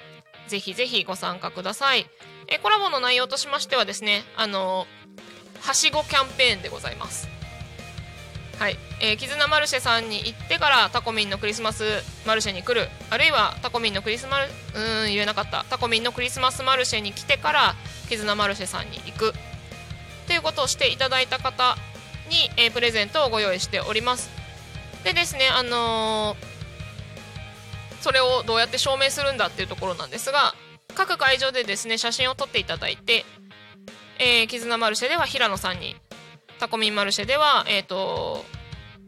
[0.47, 2.07] ぜひぜひご参加ください。
[2.49, 4.87] えコラボの内容としましてはですねあの
[5.61, 7.36] はしごキャンペーンでございます。
[8.59, 11.85] はい、えー、絆マルシェさんに行ってからタコミンのクリスマス
[12.27, 12.89] マルシェに来る。
[13.11, 15.65] あるいはタコミンのクリスマルうん言えなかった。
[15.69, 17.75] タコミンのクリスマスマルシェに来てから
[18.09, 19.35] 絆マルシェさんに行く。
[20.27, 21.77] ということをしていただいた方
[22.31, 24.31] に、えー、プレゼントをご用意しております。
[25.05, 30.55] でですねあのー、それをどうやって証明するんだっていうところなんですが
[30.95, 33.25] 各会場でですね写真を撮っていただいて、
[34.19, 35.95] えー、絆マルシェでは平野さんに
[36.59, 38.45] タコミンマルシェではえっ、ー、と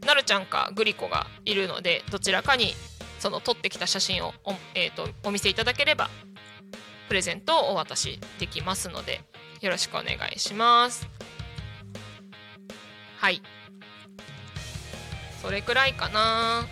[0.05, 2.73] なるちゃんかグリコがいるのでどちらかに
[3.19, 6.09] その撮ってきた写真をお,、えーと、お見せいただければ
[7.09, 9.21] プレゼントをお渡しできますので
[9.61, 11.07] よろしくお願いします。
[13.17, 13.41] はい。
[15.41, 16.65] それくらいかな。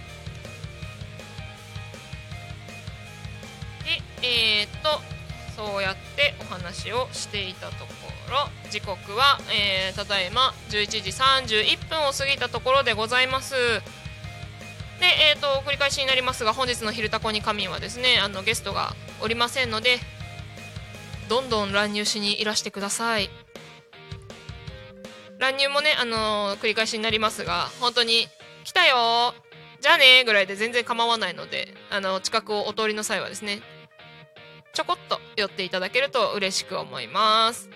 [4.22, 5.02] でえー、っと
[5.58, 7.94] そうやってお話をしていたとこ
[8.30, 13.54] ろ時刻は、えー、ただいま11時31分を過ぎたところでございます
[15.00, 20.00] でえーと、繰り返しになりますが本日の「昼タコに仮眠」はですねあのゲストがおりませんので
[21.30, 23.30] どんどん乱入しにいらしてください
[25.38, 28.28] 乱入もね、あのー、繰り返しになりますが本当に
[28.66, 29.36] 「来たよ
[29.82, 33.62] じゃあね」ぐらいで全然構わないのであの近くをお通りの際はですね
[34.74, 37.70] ちょこっと寄っていただけると嬉しく思います。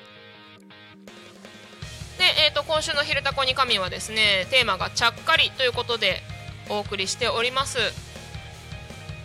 [2.21, 6.21] で、えーと、今週の「昼タコに神」はですねテーマが「ちゃっかり」ということで
[6.69, 7.79] お送りしております。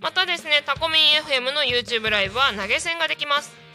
[0.00, 3.65] またですねタコミン FM の YouTube ライブは投げ銭ができます。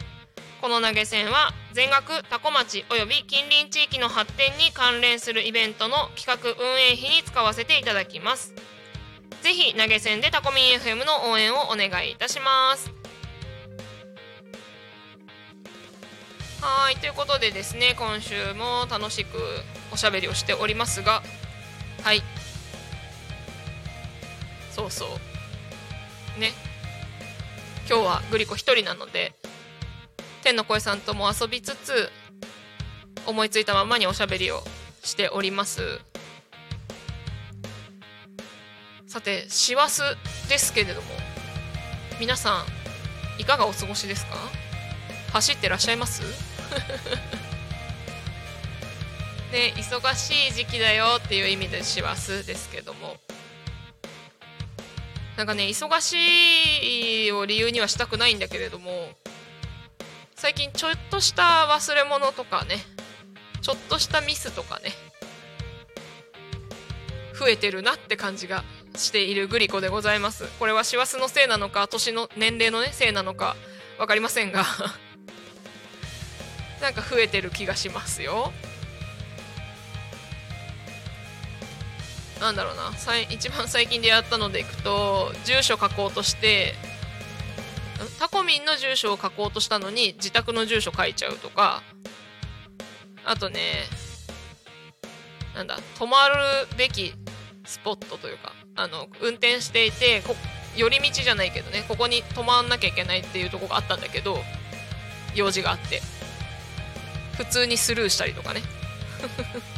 [0.62, 8.54] この投げ銭は全額タコ町および近隣地域の発展に関連するイベントの企画運営費に使わせていただきます。
[9.42, 12.92] ぜひ投げ銭でタコミン FM の応援をお願いいたします。
[16.60, 19.36] はいということでですね今週も楽しく
[19.92, 21.24] おしゃべりをしておりますが
[22.04, 22.22] はい。
[24.70, 25.06] そうそ
[26.36, 26.40] う。
[26.40, 26.52] ね。
[27.88, 29.34] 今日はグリコ1人なので
[30.42, 32.10] 天の声さんとも遊びつつ
[33.26, 34.62] 思いついたままにおしゃべりを
[35.02, 36.00] しております。
[39.06, 40.00] さて師走
[40.48, 41.08] ですけれども
[42.18, 42.64] 皆さ
[43.38, 44.36] んいかがお過ごしですか？
[45.32, 46.22] 走ってらっしゃいます？
[49.52, 53.16] ね忙しい時期だよっていう意味で師走ですけども。
[55.36, 59.10] なんかね忙しいを理由にはしたくないんだけれども
[60.42, 62.78] 最近ちょっとした忘れ物とかね
[63.60, 64.90] ちょっとしたミスとかね
[67.38, 68.64] 増えてるなって感じが
[68.96, 70.48] しているグリコでございます。
[70.58, 73.54] これは師走のせいなのか年の年齢のねせいなのか
[73.98, 74.64] 分かりませんが。
[76.82, 78.52] なんか増えてる気がしますよ。
[82.40, 82.90] なんだろうな。
[83.30, 86.74] 一番最近でやったのでいくと住所書こうとして
[88.18, 91.82] タコミンの住所を書こうとしたのに自宅の住所書いちゃうとか。
[93.24, 93.84] あとね
[95.54, 96.34] なんだ泊まる
[96.76, 97.14] べき
[97.64, 100.22] スポットというかあの運転していて
[100.76, 104.38] 寄り道じゃないけどねここに泊まんなきゃいけないっていうとこがあったんだけど
[105.36, 106.00] 用事があって。
[107.36, 108.60] 普通にスルーしたりとかね。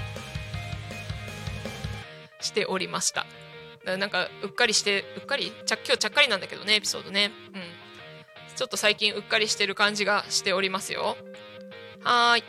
[2.40, 3.26] しておりました。
[3.84, 5.52] なんかうっかりしてうっかり？
[5.66, 7.30] ちゃ今日ちゃっかりなんだけどねエピソードね。
[7.54, 7.62] うん。
[8.56, 11.16] ちょっと最近うっかりしてる感じがしておりますよ。
[12.02, 12.44] はーい。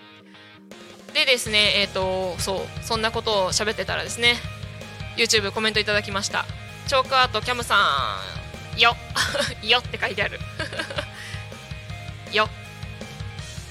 [1.14, 4.36] でですねえっ、ー、とそうそんなことを喋ってたらですね
[5.18, 6.46] YouTube コメントいただきました。
[6.88, 7.76] チョークアートキャムさ
[8.76, 8.96] んよ。
[9.64, 10.40] よって書いてある。
[12.32, 12.50] よ。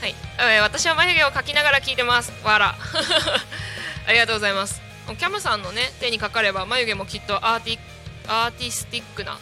[0.00, 2.32] はい、えー、私は眉毛を描きながら聞いてます。
[2.42, 2.74] わら
[4.06, 4.82] ありがとうございます。
[5.06, 7.78] キャムさんのね手にかかれば眉毛もきっとアーティ
[8.26, 9.38] アーティスティックな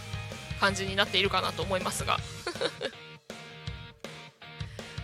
[0.62, 2.20] 感じになっているかなと思いますが。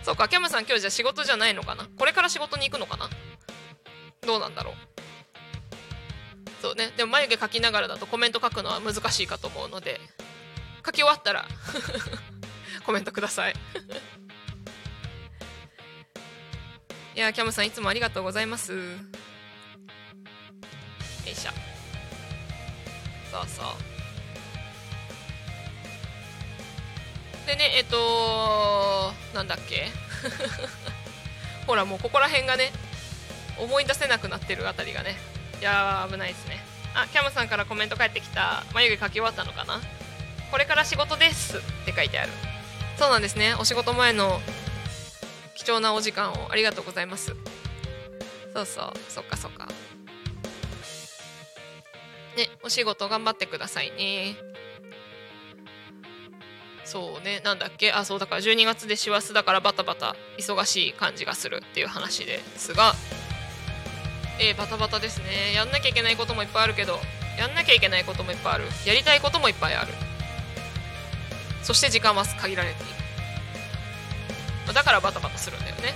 [0.05, 1.85] そうかキャムさん今日じゃ仕事じゃないのかな？
[1.97, 3.09] これから仕事に行くのかな？
[4.25, 4.75] どうなんだろう？
[6.61, 6.93] そうね。
[6.95, 9.99] でも眉毛描きながらだとコメント書くのは難しいかと思うので
[10.85, 11.45] 書き終わったら
[12.87, 13.53] コメントください。
[17.15, 18.71] いやキャムさんいつもありがとうございます。
[18.71, 18.79] よ
[21.25, 21.51] いしょ。
[23.29, 23.65] そうそう。
[27.49, 29.87] でねえっとなんだっけ？
[31.65, 32.71] ほらもうここら辺がね
[33.57, 35.17] 思い出せなくなってるあたりがね
[35.59, 36.63] いや危ないですね。
[36.93, 38.63] あキャムさんからコメント返ってきた。
[38.73, 39.81] 眉毛描き終わったのかな？
[40.51, 41.57] これから仕事です。
[41.57, 42.31] って書いてある。
[42.97, 43.55] そうなんですね。
[43.55, 44.41] お仕事前の
[45.55, 47.35] 貴重なお時間をありがとうございます。
[48.53, 48.93] そうそう。
[49.09, 49.67] そっかそっか。
[52.37, 54.35] ねお仕事頑張ってくださいね。
[56.89, 57.91] そうねなんだっけ？
[57.91, 62.95] あそうだから12月で師走だからバタバタ忙しい感じがするっていう話ですが
[64.39, 65.53] えー、バタバタですね。
[65.53, 66.99] やんなきゃいけないこともいっぱいあるけど
[67.37, 68.65] やんなきゃいけないこともいっぱいある。
[68.85, 69.93] やりたいこともいっぱいある。
[71.61, 72.85] そして時間は限られてい
[74.67, 74.73] る。
[74.73, 75.93] だからバタバタするんだよね。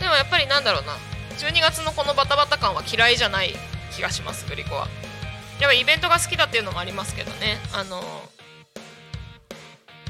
[0.00, 0.96] でもやっぱりなんだろうな。
[1.38, 3.54] 12月のこのバタバタ感は嫌いじゃない
[3.94, 4.88] 気がしますグリコは。
[5.64, 7.56] やっぱイベントが好きだっていうのもありますけどね。
[7.72, 8.02] あの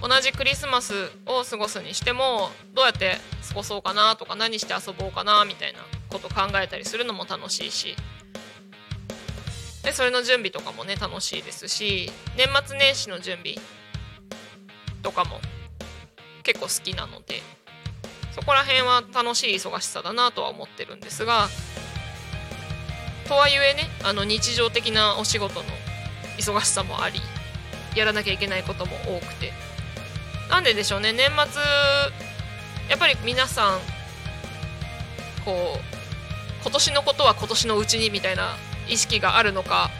[0.02, 5.78] 同じクリスマスを過ごすにしてもどうやって過ごそうかなとか何して遊ぼうかなみたいな
[6.08, 7.94] こと考えたりするのも楽しいし。
[9.84, 13.54] でそれの準備とかもね楽しいですし年末年始の準備
[15.02, 15.38] とかも
[16.42, 17.42] 結構好きなので
[18.32, 21.48] そこら辺は楽しい忙しさだなとは思ってるんですが
[23.28, 25.66] とはいえねあの日常的なお仕事の
[26.38, 27.20] 忙しさもあり
[27.96, 29.52] やらなきゃいけないことも多くて
[30.50, 31.60] なんででしょうね年末
[32.90, 33.78] やっぱり皆さん
[35.44, 38.56] こう今年のことは今年のうちにみたいな
[38.88, 39.90] 意識があるのか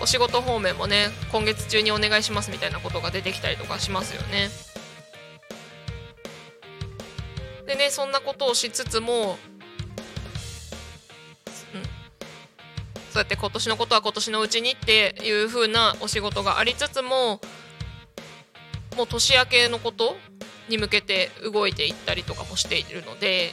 [0.00, 4.48] お仕事方面もね今月中にお願いしますみたいなことが出てきたりとかしますよね。
[7.66, 9.38] でねそんなことをしつつも、
[13.18, 17.40] そうやって今年のことは今年のうちにっていう風なお仕事がありつつも
[18.96, 20.16] もう年明けのこと
[20.68, 23.50] に向けて動いていったりとかもしているので、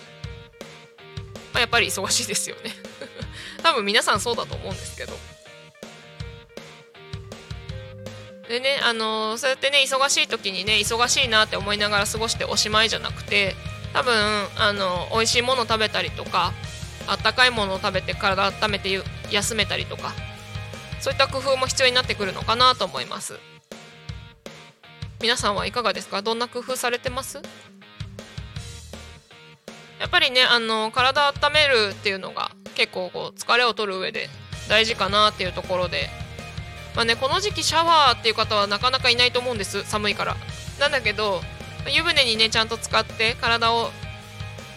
[1.51, 2.76] まあ、やっぱり忙しいですよね。
[3.63, 5.18] 多分皆さんそうだと思うんですけど。
[8.47, 13.55] でねあのそうやってね忙しい時にね忙しいなって思いながら過ごしておしまいじゃなくて
[13.93, 14.13] 多分
[14.59, 16.53] あの美味しいもの食べたりとか
[17.07, 18.89] あったかいものを食べて体温めて
[19.32, 20.14] 休めたりとか
[21.00, 23.40] そういった工夫も必要になってくるのかなと思います。
[25.22, 26.22] 皆さんはいかがですか？
[26.22, 27.42] どんな工夫されてます？
[30.00, 34.30] やっぱりねあの体温めるっていうのが結構こう疲れを取る上で
[34.68, 36.10] 大事かなっていうところで。
[36.96, 40.38] まあねこの時期シャワーっていう方はなかなかいないと思うんです寒いから。
[40.80, 41.42] なんだけど
[41.94, 43.90] 湯船にねちゃんと使って体を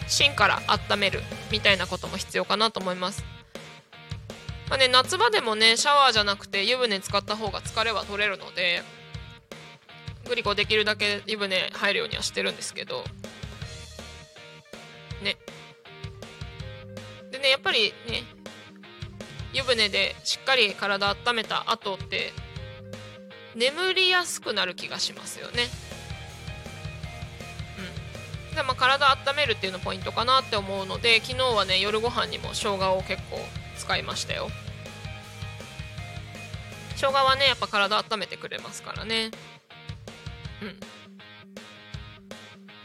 [0.07, 3.23] 芯から温めるみたいなことも必要かなと思います。
[4.69, 8.83] まあね、夏場でもねシャワーじゃなくて湯船使った方が疲れは取れるので
[10.27, 13.03] グリコできるだけ湯船入るようにはしてるんですけど。
[15.23, 15.37] ね。
[17.31, 18.23] でねやっぱりね
[19.53, 22.31] 湯船でしっかり体温めた後って
[23.55, 25.67] 眠りやすくなる気がしますよね。
[28.51, 28.55] うん。
[28.55, 33.39] でまあ体温めるっていうのポイントかなって思うので昨日はね夜ご飯にも生姜を結構
[33.89, 34.49] 使いましたよ。
[36.95, 39.31] 生姜はねやっぱ体温めてくれますからね。
[40.61, 40.79] うん。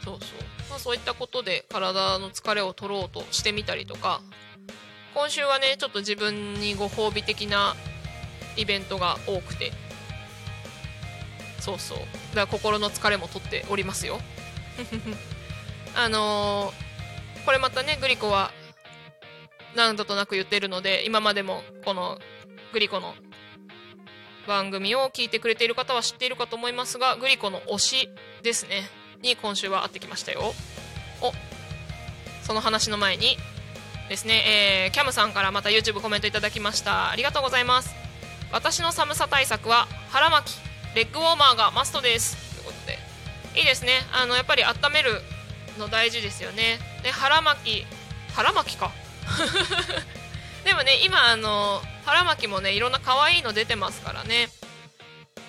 [0.03, 0.39] そうそう。
[0.67, 4.21] まあそういったことで体の疲れを取ろうとしてみたりとか。
[5.13, 7.75] 今週はねちょっと自分にご褒美的な
[8.57, 9.71] イベントが多くて。
[11.59, 11.99] そうそう。
[11.99, 14.19] だから心の疲れも取っておりますよ。
[15.95, 18.51] あのー、これまたねグリコは
[19.75, 22.19] 何度となく言ってるので今までもこの
[22.73, 23.13] グリコの
[24.47, 28.09] 番組を聞いてくれている方は知っているかと思いますがグリコの推し
[28.43, 28.83] ですね。
[29.21, 30.53] に今週は会ってきましたよ。
[31.21, 31.31] お
[32.43, 33.37] その話の前に
[34.09, 37.09] ですね、えー、キャムさんからまた YouTube コメントいただきました。
[37.09, 37.95] ありがとうございます。
[38.51, 40.59] 私の寒さ対策は腹巻き
[40.95, 42.37] レッグウォーマーがマストです。
[42.55, 42.99] ということで
[43.59, 44.01] いいですね。
[44.13, 45.21] あのやっぱり温める
[45.79, 46.77] の大事ですよね。
[47.03, 47.85] で腹巻き
[48.33, 48.91] 腹巻きか。
[50.63, 54.49] でもね今あの腹巻きもねいろんな可愛いの出てますからね。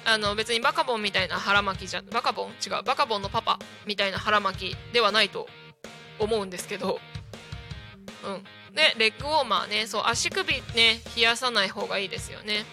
[0.04, 2.52] あの別にバカボンみたいな腹巻きじゃバカボン？
[2.64, 5.48] 違うバカボンのパパみたいな腹巻きではないと
[6.20, 7.00] 思うんですけど。
[8.24, 8.44] うん。
[8.74, 12.64] でレッグウォーマーねそう足首ね冷やさない方がいいですよね。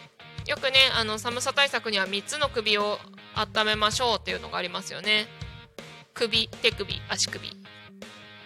[0.46, 3.00] よくねあの寒さ対策には3つの首を
[3.36, 5.28] 温めましょうっていうのがありますよね。
[6.14, 7.63] 首手首足首。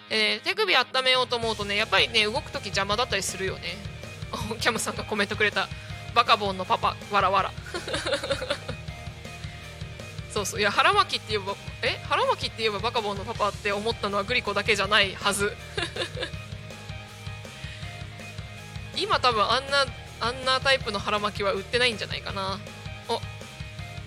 [0.10, 3.78] えー、手首温めようと思うとねやっぱりね動く時邪魔だったりするよね。
[4.60, 5.68] キャムさんがコメントくれた。
[6.14, 7.52] バカボンのパパわらわら。
[10.34, 10.60] そうそう。
[10.60, 12.00] いや腹巻きって言えばえ？
[12.10, 15.56] 腹巻きって言えばバカボンのパパって思ったのはグリコだけじゃないはず。
[18.96, 19.86] 今多分あんな
[20.20, 22.60] あんなタイプの腹巻きは売ってないんじゃないかな。
[23.08, 23.22] お。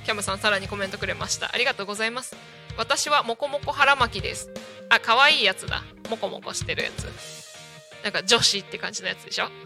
[0.05, 1.55] キャムさんさらにコメントくれました。
[1.55, 2.37] ありがとうございます。
[2.77, 4.51] 私はモコモコ腹巻きです。
[4.91, 5.83] あ可愛いやつだ。
[6.11, 7.05] モコモコしてるやつ。
[8.03, 9.49] なんか女子って感じのやつでしょ？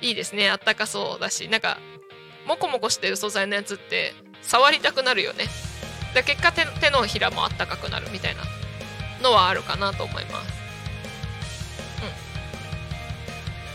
[0.00, 0.50] いいですね。
[0.50, 1.48] あったかそうだし。
[1.48, 1.78] なんか
[2.46, 5.46] モコモコしてる素材のやつって触りたくなるよね。
[6.14, 8.42] だ結果手のひらもあったかくなるみたいな。
[9.22, 10.52] のはあるかなと思います。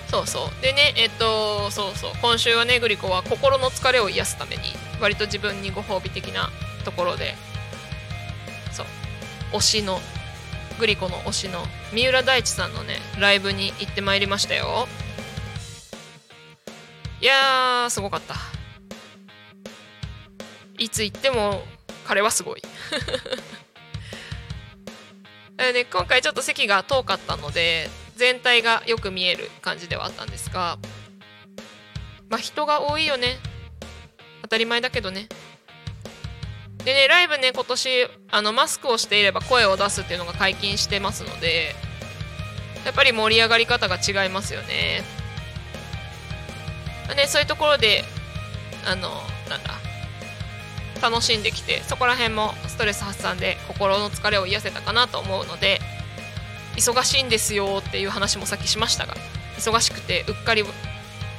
[0.05, 0.11] うん。
[0.11, 0.61] そうそう。
[0.61, 2.11] でねえっとそうそう。
[2.21, 4.63] 今週はねグリコは心の疲れを癒すために
[5.01, 7.35] 割と自分にご褒美的なところで
[8.71, 8.85] そう
[9.57, 9.99] 推しの
[10.79, 11.63] グリコの推しの
[11.93, 14.87] 三浦大知さんのねライブに行ってまいりましたよ。
[17.21, 18.35] いやーすごかった。
[20.79, 21.61] いつ行っても
[22.07, 22.63] 彼はすごい。
[25.57, 30.79] で今回ちょっと席が遠かったので全体がよく見える感じではあったんですが
[32.29, 33.37] まあ人が多いよね。
[34.41, 35.27] 当たり前だけどね。
[36.85, 41.75] でねライブね今年あのマスクをしていれば声を出すっていうのが解禁してますので
[42.85, 45.03] やっぱり盛り上がり方が違いますよね。
[47.15, 48.03] ねそういうところで
[48.85, 49.09] あの
[49.49, 49.71] なんだ
[51.01, 55.79] 楽しんできてそこら辺もストレス発散で心の疲れを癒せたかなと思うので
[56.75, 59.15] 忙しいんですよっていう話もさっきしましたが
[59.57, 60.63] 忙しくてうっかり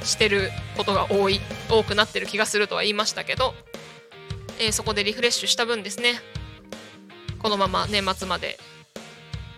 [0.03, 1.39] してることが多い
[1.69, 3.55] 多くなってる気がするとは言いましたけど
[4.59, 6.15] えー、そこでリフレッシュした分ですね。
[7.39, 8.57] このまま年末まで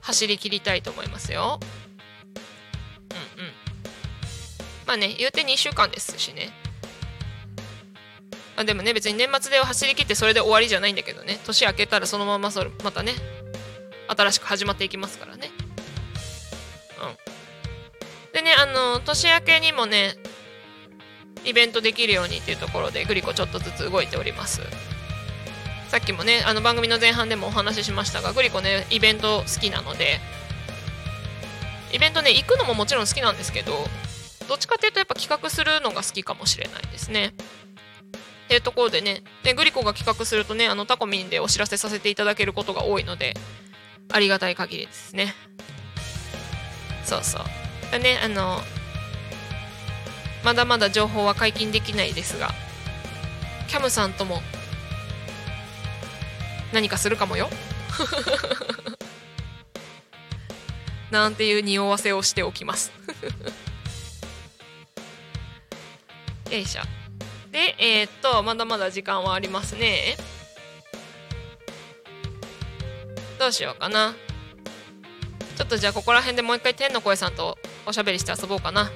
[0.02, 1.60] 走り切りたいと思いますよ。
[3.38, 3.52] うんうん。
[4.88, 6.50] まあね言うて2週間ですしね。
[8.56, 11.40] あでもね別に年末で走り切ってそれで終わりじゃないんだけどね。
[11.46, 13.14] 年明けたらそのままそれまたね
[14.08, 15.52] 新しく始まっていきますからね。
[17.02, 18.34] うん。
[18.34, 20.16] でねあの年明けにもね
[21.46, 24.62] イベントできるようにっていうところでグリコちょっとずつ動いております。
[25.90, 30.20] さっきもねあの番組の前半でもお話ししましたがグリコねイベント好きなので
[31.94, 33.72] イベントね行くのももちろん好きなんですけど
[34.50, 37.28] どっちかっていうとやっぱ企画するのが好きかもしれないですね。
[37.28, 43.36] っていうところでねでグリコが企画するとねあのタコミンでお知らせさせていただけることが多いので
[44.12, 45.34] ありがたい限りですね。
[47.06, 47.42] そうそう。
[47.92, 48.62] でねあの
[50.46, 52.52] まだまだ情報は解禁できないですが
[53.68, 54.44] キャムさんとも
[56.72, 57.50] 何かするかもよ。
[61.10, 62.92] なんていう匂わせをしておきます。
[66.52, 66.82] よいしょ。
[67.52, 70.18] でえー、っとまだまだ時間はありますね。
[73.40, 74.14] どうしようかな。
[75.58, 78.92] ちょっとじゃあここら辺でもう一回天の声さんとおしゃべりして遊ぼうかな。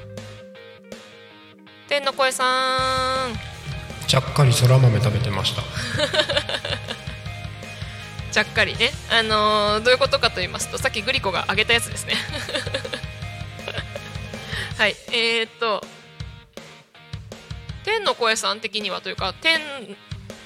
[1.90, 3.34] 天の声さん。
[4.08, 5.62] ちゃっかりそら豆食べてました。
[8.32, 8.92] ちゃっかりね。
[9.12, 12.14] あのーどういうことかと言いますとさっきグリコがあげたやつですね。
[14.78, 15.84] はいえー、っと
[17.84, 19.60] 天の声さん的にはというか天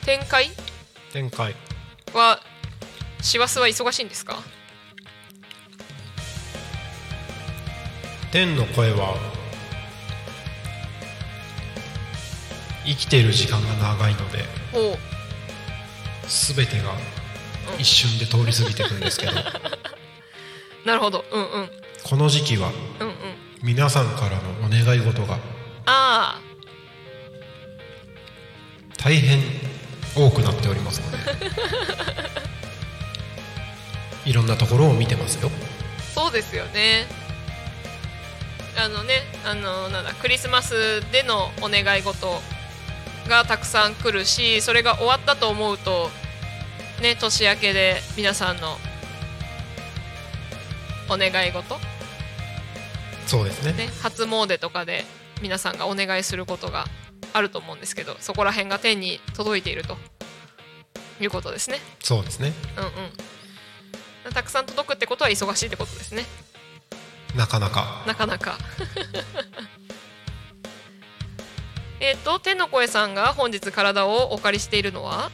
[0.06, 0.50] 展開
[1.12, 1.54] 展開
[2.14, 2.40] は
[3.22, 4.40] 師走は忙しいんですか？
[8.32, 9.16] 天の声は
[12.86, 14.46] 生きている時間が長いので
[16.28, 16.94] 全てが
[17.78, 19.34] 一瞬で通り過ぎていくんですけど。
[20.86, 21.24] なるほど。
[21.32, 21.70] うんうん。
[22.04, 23.16] この時期はうんうん。
[23.62, 25.36] 皆さんからのお願い事が
[25.86, 26.42] ああ。
[28.98, 29.42] 大変
[30.16, 31.18] 多くなっておりますので。
[34.30, 35.52] いろんなところを見てますよ。
[36.14, 37.08] そうですよね。
[38.76, 42.42] あのねあのなんだクリスマスでのお願い事
[43.28, 46.10] がたくさん来るしそれが終わったと思うと
[47.02, 48.78] ね年明けで皆さんの
[51.10, 51.78] お願い事？
[53.28, 53.74] そうですね。
[53.74, 55.06] ね初詣とかで
[55.42, 56.86] 皆さんがお願いすることが
[57.34, 59.98] あると思うんですけどそこら辺が天に届いていると
[61.20, 61.80] いうことですね。
[62.00, 62.54] そうですね。
[62.78, 62.84] うん
[64.28, 64.34] うん。
[64.34, 66.26] たくさん届くってことは忙しいってことですね。
[67.36, 68.04] なかなか。
[68.08, 68.58] なかなか
[72.04, 75.32] えっと天の声さんが本日体をお借りしているのは？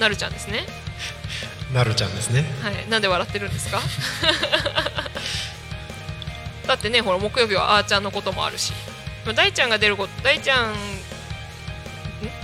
[0.00, 0.64] なるちゃんですね。
[1.74, 2.46] なるちゃんですね。
[2.62, 2.88] はい。
[2.88, 3.80] なんで笑ってるんですか？
[6.66, 8.72] だってねほら木曜日はあーちゃんのこともあるし。
[9.26, 10.76] まあ大ちゃんが出ること大ちゃんん？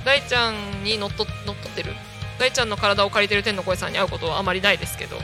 [0.04, 1.94] 大ちゃんにのっと乗っ取ってる？
[2.38, 5.16] 大ちゃんの体を借りてる天の声さんに会うことはあまりないですけど。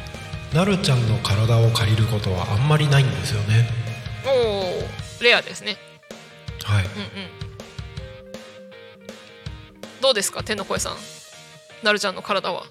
[0.55, 3.69] なるちゃんの体を借りることはあんまりないんですよね。
[4.25, 4.89] おお
[5.25, 5.77] レアですね。
[6.63, 6.85] はい。
[6.85, 7.09] うんうん。
[10.01, 10.97] どうですか天の声さん。
[11.83, 12.65] なるちゃんの体は。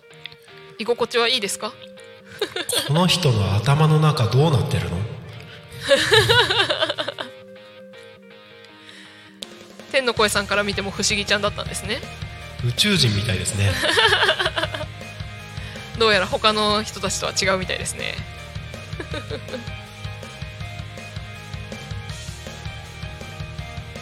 [0.80, 1.74] 居心地はいいですか？
[2.88, 4.97] この人の頭の中どうなってるの？
[9.91, 12.01] 天の声さんから見ても不思議ちゃんだったんですね。
[12.68, 13.72] 宇宙人みたいですね。
[15.99, 18.16] どうやら他の人たちとは違うみたいですね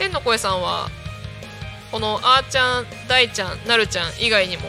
[0.02, 0.89] 天の声さんは
[1.91, 4.64] このあーちゃん大ちゃんなるちゃん以外にも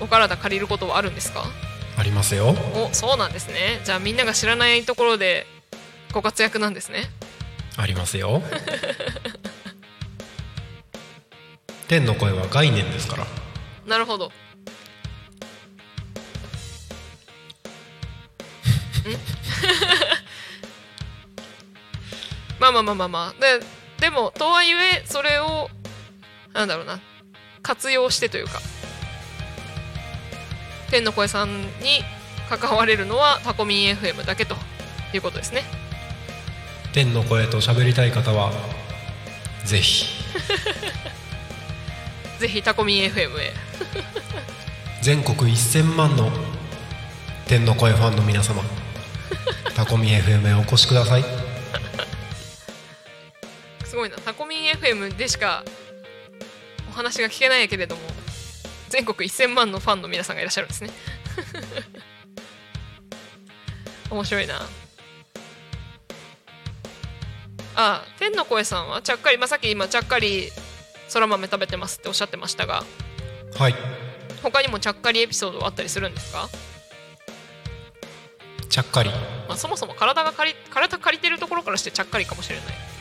[0.00, 1.42] お体借りることはあるんですか？
[1.98, 2.54] ありますよ。
[2.76, 3.80] おそうなんですね。
[3.84, 5.48] じゃあみんなが知らないところで
[6.12, 7.10] ご活躍なんですね。
[7.76, 8.40] ありますよ。
[11.88, 13.26] 天の声は概念ですから。
[13.84, 14.26] なるほど。
[14.28, 14.30] ん？
[22.60, 23.40] まあまあまあまあまあ。
[23.40, 25.68] ででもとはいえそれを
[26.52, 26.98] なんだろうな
[27.62, 28.58] 活用してというか
[30.90, 32.02] 天の声さんに
[32.50, 34.56] 関われるのはタコミン FM だけと
[35.14, 35.62] いうことですね。
[36.92, 38.50] 天の声と喋りたい方は
[39.64, 40.06] ぜひ。
[42.40, 43.52] ぜひタコミン FM へ。
[45.00, 46.32] 全国1000万の
[47.46, 48.64] 天の声ファンの皆様
[49.76, 51.51] タコミ FM へお越しください
[53.92, 54.16] すごいな。
[54.16, 55.62] タコミン FM でしか
[56.88, 58.00] お話が聞けないけれども
[58.88, 60.90] 全国1000万のファンの皆さんがいらっしゃるんですね。
[64.08, 64.62] 面白いな。
[67.76, 69.02] あ天の声さんは？
[69.02, 70.50] ちゃっかり、まあ、さっき今ちゃっかり
[71.06, 72.84] そら豆食べてますっておっしゃってましたが
[73.58, 73.74] はい。
[74.42, 76.48] 他にもちゃっかりエピソードはあったりするんですか、
[78.70, 79.10] ちゃっかり。
[79.48, 82.91] まあ、そもそも体が借り体借りてるところからしてちゃっかりかもしれない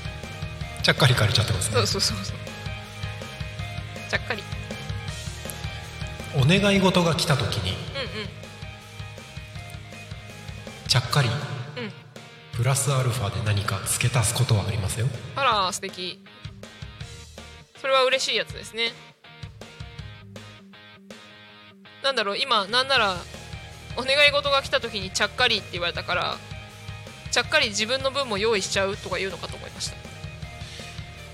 [0.84, 1.75] ちゃっかり借りちゃってますね。
[1.75, 2.36] そうそうそうそう。
[4.09, 4.43] ちゃっかり。
[6.36, 7.77] お願い事が来た時にうん
[10.88, 11.27] ちゃっかり
[11.77, 11.91] うんうん。
[12.53, 15.07] プラスアルファで何か付け足すことはありますよ。
[15.36, 16.23] あら素敵。
[17.79, 18.91] それは嬉しいやつですね。
[22.03, 23.17] なんだろう今なんなら
[23.97, 26.38] お願い事が来た時にちゃっかりって言われたから
[27.32, 30.11] ちゃっかり自分の分も用意しちゃうとか言うのかと思いました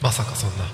[0.02, 0.66] まさかそんな。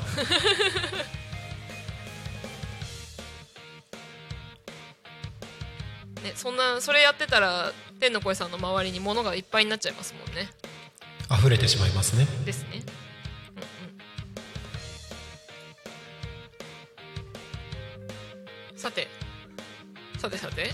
[6.24, 10.50] ねそんなそれやってたら天の声さんの周りに物がいっぱいになっちゃいますもんね。
[11.32, 12.26] 溢れてしまいますね。
[12.46, 12.84] ですね。
[18.76, 19.08] さて。
[20.18, 20.72] さてさて。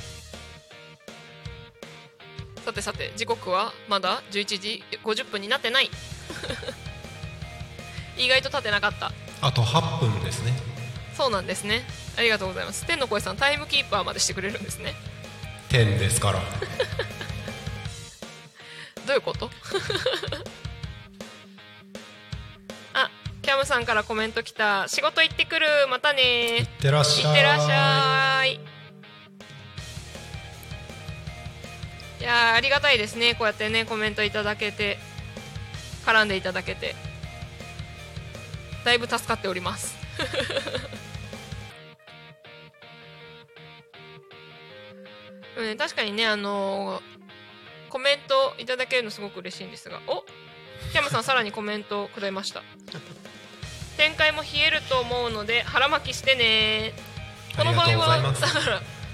[2.65, 3.13] さてさて。
[3.15, 5.89] 時刻はまだ11時50分になってない
[8.20, 9.11] 意外と経ってなかった。
[9.41, 10.53] あと8分ですね。
[11.15, 11.84] そうなんですね。
[12.17, 12.86] ありがとうございます。
[12.86, 14.93] 天の声さんタイムキーパーまでしてくれるんですね。
[15.70, 16.39] 点ですから。
[19.07, 19.49] どういうこと？
[22.93, 23.09] あ
[23.41, 24.88] キャムさんからコメント来た。
[24.88, 25.67] 仕事行ってくる。
[25.89, 26.57] またね。
[26.57, 27.32] いってらっしゃい。
[27.32, 28.59] いってらっしゃい。
[32.20, 33.34] いやーありがたいですね。
[33.36, 34.99] こうやってねコメントいただけて。
[36.05, 36.95] 絡んでいただけて
[38.84, 39.95] だいぶ助かっております。
[45.57, 47.19] ね確かにねあのー
[47.89, 49.99] コメントいただけるのすごく嬉しいんですが。
[50.07, 50.23] お
[50.91, 52.61] キャムさんさらにコメントくれました。
[53.97, 56.93] 展開も冷えると思うので腹巻きしてね。
[57.57, 58.69] この場合はだか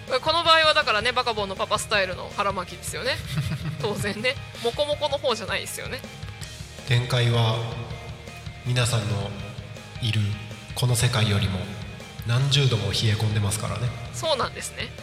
[0.10, 3.16] らこの場合はだからねバカボンのパパスタイルの腹巻きですよね。
[3.82, 4.36] 当然ね。
[4.64, 6.00] モコモコの方じゃないですよね。
[6.88, 7.58] 展開は
[8.66, 9.32] 皆さんの
[10.02, 10.22] いる
[10.76, 11.60] この世界よりも
[12.28, 13.88] 何十度も冷え込んでますからね。
[14.14, 14.90] そうなんですね。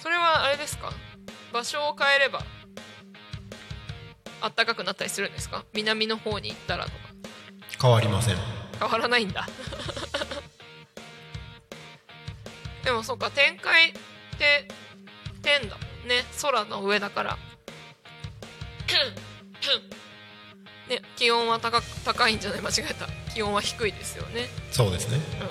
[0.00, 0.92] それはあれですか？
[1.52, 2.40] 場所を変えれば
[4.40, 5.64] あったかくなったりするんですか？
[5.72, 6.96] 南の方に行ったらとか。
[7.80, 8.36] 変わりません。
[8.78, 9.46] 変わらないんだ。
[12.84, 13.92] でもそうか展開っ
[14.38, 14.68] て
[15.42, 16.24] 天だもんね。
[16.42, 17.38] 空の上だから
[20.88, 22.60] ね気温は高く高いんじゃない？
[22.60, 23.06] 間違えた。
[23.32, 24.48] 気温は低いですよね。
[24.70, 25.18] そうですね。
[25.40, 25.50] うんう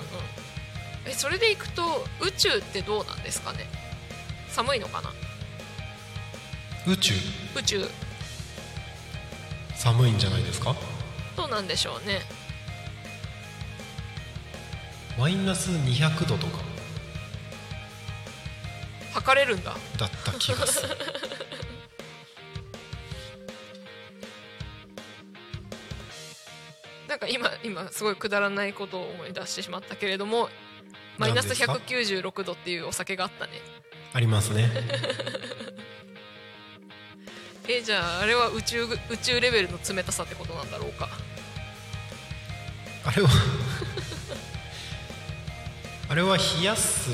[1.06, 3.66] えそれでいくと宇宙ってどうなんですかね？
[4.48, 5.10] 寒いのかな？
[6.86, 7.14] 宇宙？
[7.56, 7.88] 宇宙。
[9.76, 10.74] 寒いんじゃないですか？
[11.36, 12.20] どうなんでしょうね。
[15.18, 16.58] マイナス200度とか。
[19.12, 19.76] 測れるんだ。
[19.98, 20.96] だった気がする
[27.14, 30.48] なんか今今すごいくだらないことを思い出してしまったけれども
[31.16, 33.52] マイナス何ですか？196度っていうお酒があったね。
[34.12, 34.68] ありますね。
[37.68, 41.08] えじゃああれは宇宙宇宙レベルの冷たさってことなんだろうか？
[43.04, 43.28] あれは
[46.08, 47.10] あれは冷やす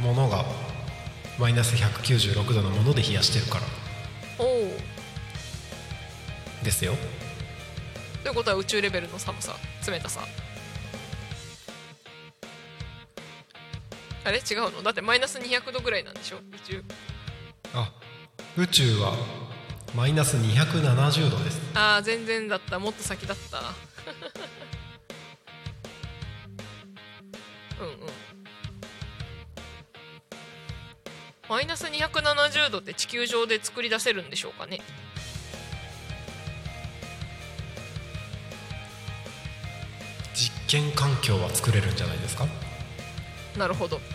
[0.00, 0.44] ものが
[1.38, 3.64] マイナス196度のもので冷やしてるから。
[4.40, 4.97] おお
[6.62, 6.94] ですよ。
[8.22, 9.56] ということは宇宙レベルの寒さ
[9.86, 10.20] 冷たさ。
[14.24, 14.38] あれ？
[14.38, 14.82] 違うの？
[14.82, 16.38] だってマイナス200度ぐらいなんでしょ？
[16.38, 16.82] 宇宙。
[17.74, 17.92] あ
[18.56, 19.14] 宇宙は
[19.94, 21.60] マイナス270度です。
[21.74, 22.78] ああ全然だった。
[22.78, 23.58] もっと先だった。
[27.80, 27.96] うんうん。
[31.48, 34.80] マイナス270度って地球上で作り出せるんでしょうかね？
[40.68, 42.46] 験環境は作れるんじゃないですか？
[43.56, 44.00] なるほど。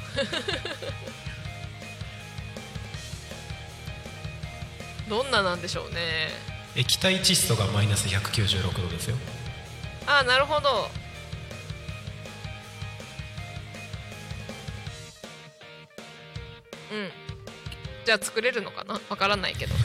[5.10, 6.30] どんななんでしょうね。
[6.76, 9.18] 液体窒素がマイナス196度ですよ。
[10.08, 10.90] ああなるほど。
[16.92, 17.12] うん。
[18.06, 19.00] じゃあ作れるのかな？
[19.10, 19.76] わからないけど。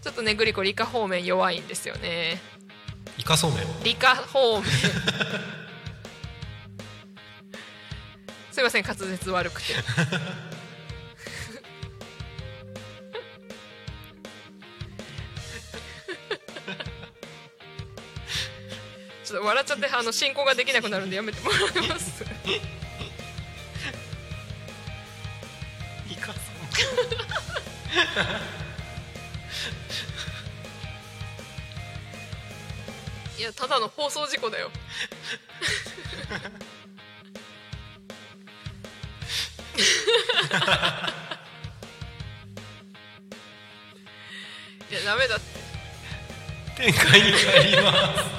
[0.02, 2.40] ちょっとねグリコ理科方面弱いんですよね。
[2.57, 2.57] イ
[3.28, 4.64] カそうめん理科方面。
[8.50, 9.74] すいません滑舌悪くて。
[19.24, 22.24] ちょっと笑っちゃってあの進行ができなくなるんでやめてもらえます？
[26.10, 26.34] イカそう
[33.68, 34.70] ただの放送事故だよ。
[44.90, 45.44] いやダメだって。
[46.76, 48.37] 展開に帰ります。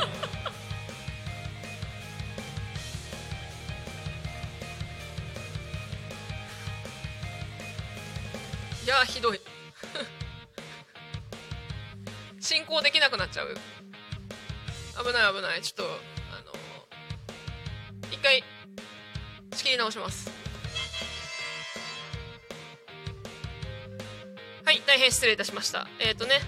[25.29, 25.87] 礼いたしました。
[25.99, 26.41] えっ、ー、とね。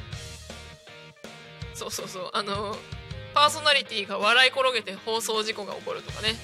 [1.74, 2.30] そうそうそう。
[2.34, 2.76] あの
[3.34, 6.36] パーソナリティが笑い転げて放送事故が起こるとかね。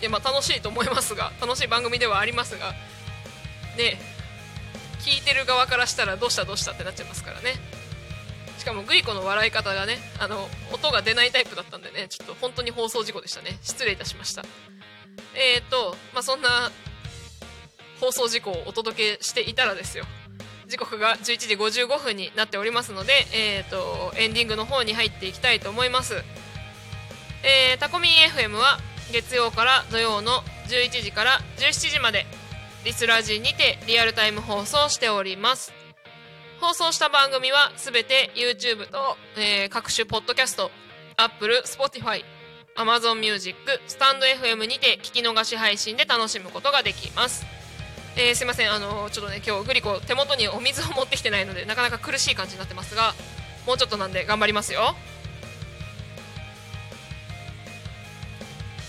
[0.00, 2.72] いやまあ楽しいと思いますが楽しい番組ではありますが
[3.76, 3.98] ね。
[5.00, 7.54] 聞いてる側からしたらどうしたどうしたってなっちゃいますからね。
[8.58, 13.58] しかもグリコの笑い方がねあの音が出ないタイプだったんでねちょっと本当に放送事故でしたね。
[13.62, 14.44] 失礼いたしました。
[15.34, 16.70] えっ、ー、とまあそんな
[18.00, 20.04] 放送事故をお届けしていたらですよ。
[20.68, 26.14] 時刻が11時55分になっておりますので、えーと、エンディングの方に入っていきたいと思います、
[27.42, 28.78] えー、タコミン FM は
[29.10, 32.26] 月曜から土曜の11時から17時まで
[32.84, 35.72] リスラジにてリアルタイム放送しております。
[36.60, 40.70] 放送した番組はすべて YouTube と、えー、各種ポッドキャスト
[41.16, 42.24] Apple、Spotify、
[42.76, 43.56] Amazon Music、
[43.86, 47.57] スタンド FM にて聞き逃し配信で楽しむことができます。
[48.16, 48.72] えー、すいません。
[48.72, 53.14] あのちょっとね今日グリコ手元にお水を持ってきてないのでなかなか苦しい感じになってますが
[53.66, 54.96] もうちょっとなんで頑張りますよ。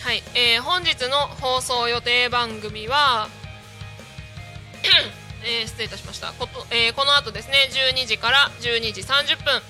[0.02, 3.30] はい、えー、本日の放送予定番組は
[5.44, 6.32] えー、失礼いたしました。
[6.34, 9.62] こと、えー、この後ですね12時から12時30分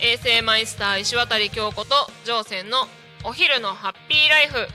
[0.00, 2.86] 衛星マイスター石渡京子と乗船の
[3.24, 4.68] お昼のハッピーライフ。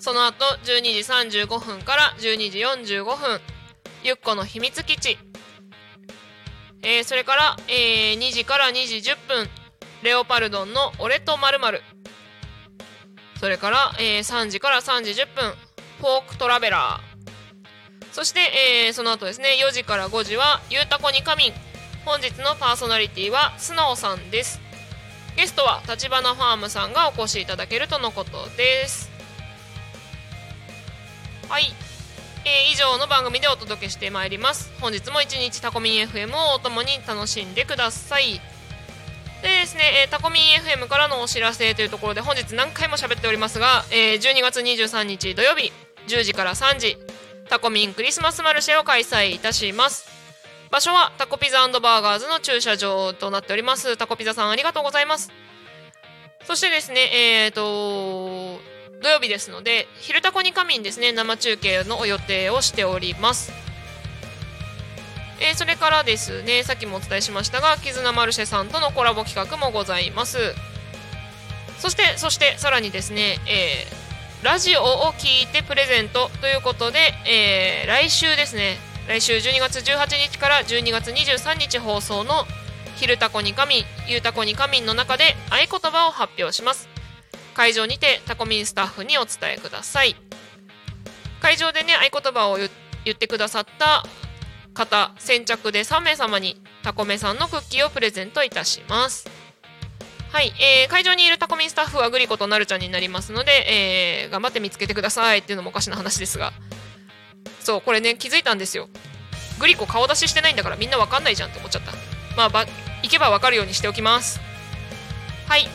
[0.00, 0.82] その後12
[1.28, 3.40] 時35分から12時45分
[4.02, 5.18] ゆっこの秘密基地、
[6.82, 9.48] えー、それから、えー、2時から2時10分
[10.02, 11.58] レオパルドンの俺とまる
[13.38, 15.54] それから、えー、3時から3時10分
[15.98, 17.10] フォークトラベラー。
[18.12, 18.40] そして、
[18.86, 21.52] えー、その後ですね4時から5時はゆうたこに仮眠。
[22.04, 24.60] 本日のパーソナリティは素直さんです。
[25.36, 29.09] ゲストは立花ファームさんがお越しいただけるとのことです。
[31.50, 31.64] はい、
[32.44, 34.70] えー、以上の番組でお届けしてまいります。
[34.80, 38.40] 本日も一日タコミン FM をお供に楽しんでください。
[39.42, 45.72] でですね、えー、タコミン FM からのお知らせというところで本日何回も喋っておりますが、えー、12月23日土曜日
[46.06, 46.96] 10時から3時
[47.48, 50.08] タコミンクリスマスマルシェを開催いたします。
[50.70, 53.96] 場所はタコピザバーガーズの駐車場となっております。
[53.96, 55.32] タコピザさんありがとうございます。
[56.44, 57.10] そしてですね
[57.44, 58.69] えっ、ー、と
[59.02, 63.52] 土曜日ですので「昼タコに仮眠」ですね生中継の予定をしております。
[65.42, 70.54] えー、それからですねさっきもお伝えしましたが絆マルシェさんとのコラボ企画もございます。
[71.78, 78.76] そしてそしてさらにですね、えー、ラジオを聞いてプレゼントということで、えー、来週ですね
[79.08, 82.46] 来週12月18日から12月23日放送の
[83.00, 86.99] 「昼タコに仮眠」「ゆうたこに仮眠」の中で合言葉を発表します。
[87.60, 90.16] 会場にてタコミンスタッフにお伝えください。
[91.42, 94.02] 会場でね合言葉を言ってくださった
[94.72, 99.28] 方先着で3名様にタコメさんのクッキーをプレゼントいたします。
[100.32, 106.54] はい、えー、会場にいるタコミンスタッフはグリコとなるちゃんになりますので、えー、頑張って見つけてくださいっていうのもおかしな話ですが。
[107.60, 108.88] そうこれね気づいたんですよ。
[109.58, 111.92] グリコ顔出ししてないんだからみんなわかんないじゃんって思っちゃった。
[112.38, 112.64] まあば
[113.02, 114.40] 行けばわかるようにしておきます。
[115.46, 115.68] はい。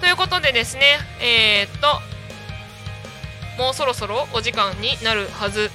[0.00, 5.70] ということでですねえー、っともうそろそろお時間になるはず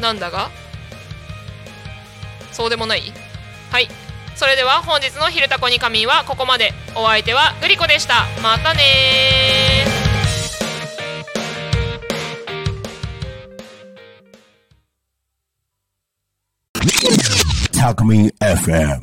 [0.00, 0.50] なんだが
[2.52, 3.02] そうでもない？
[3.70, 3.88] はい。
[4.34, 6.72] それでは本日の「昼タコに仮眠」はここまで。
[6.98, 8.26] お相手はグリコでした。
[8.42, 9.84] またね
[17.78, 19.00] タコミン FM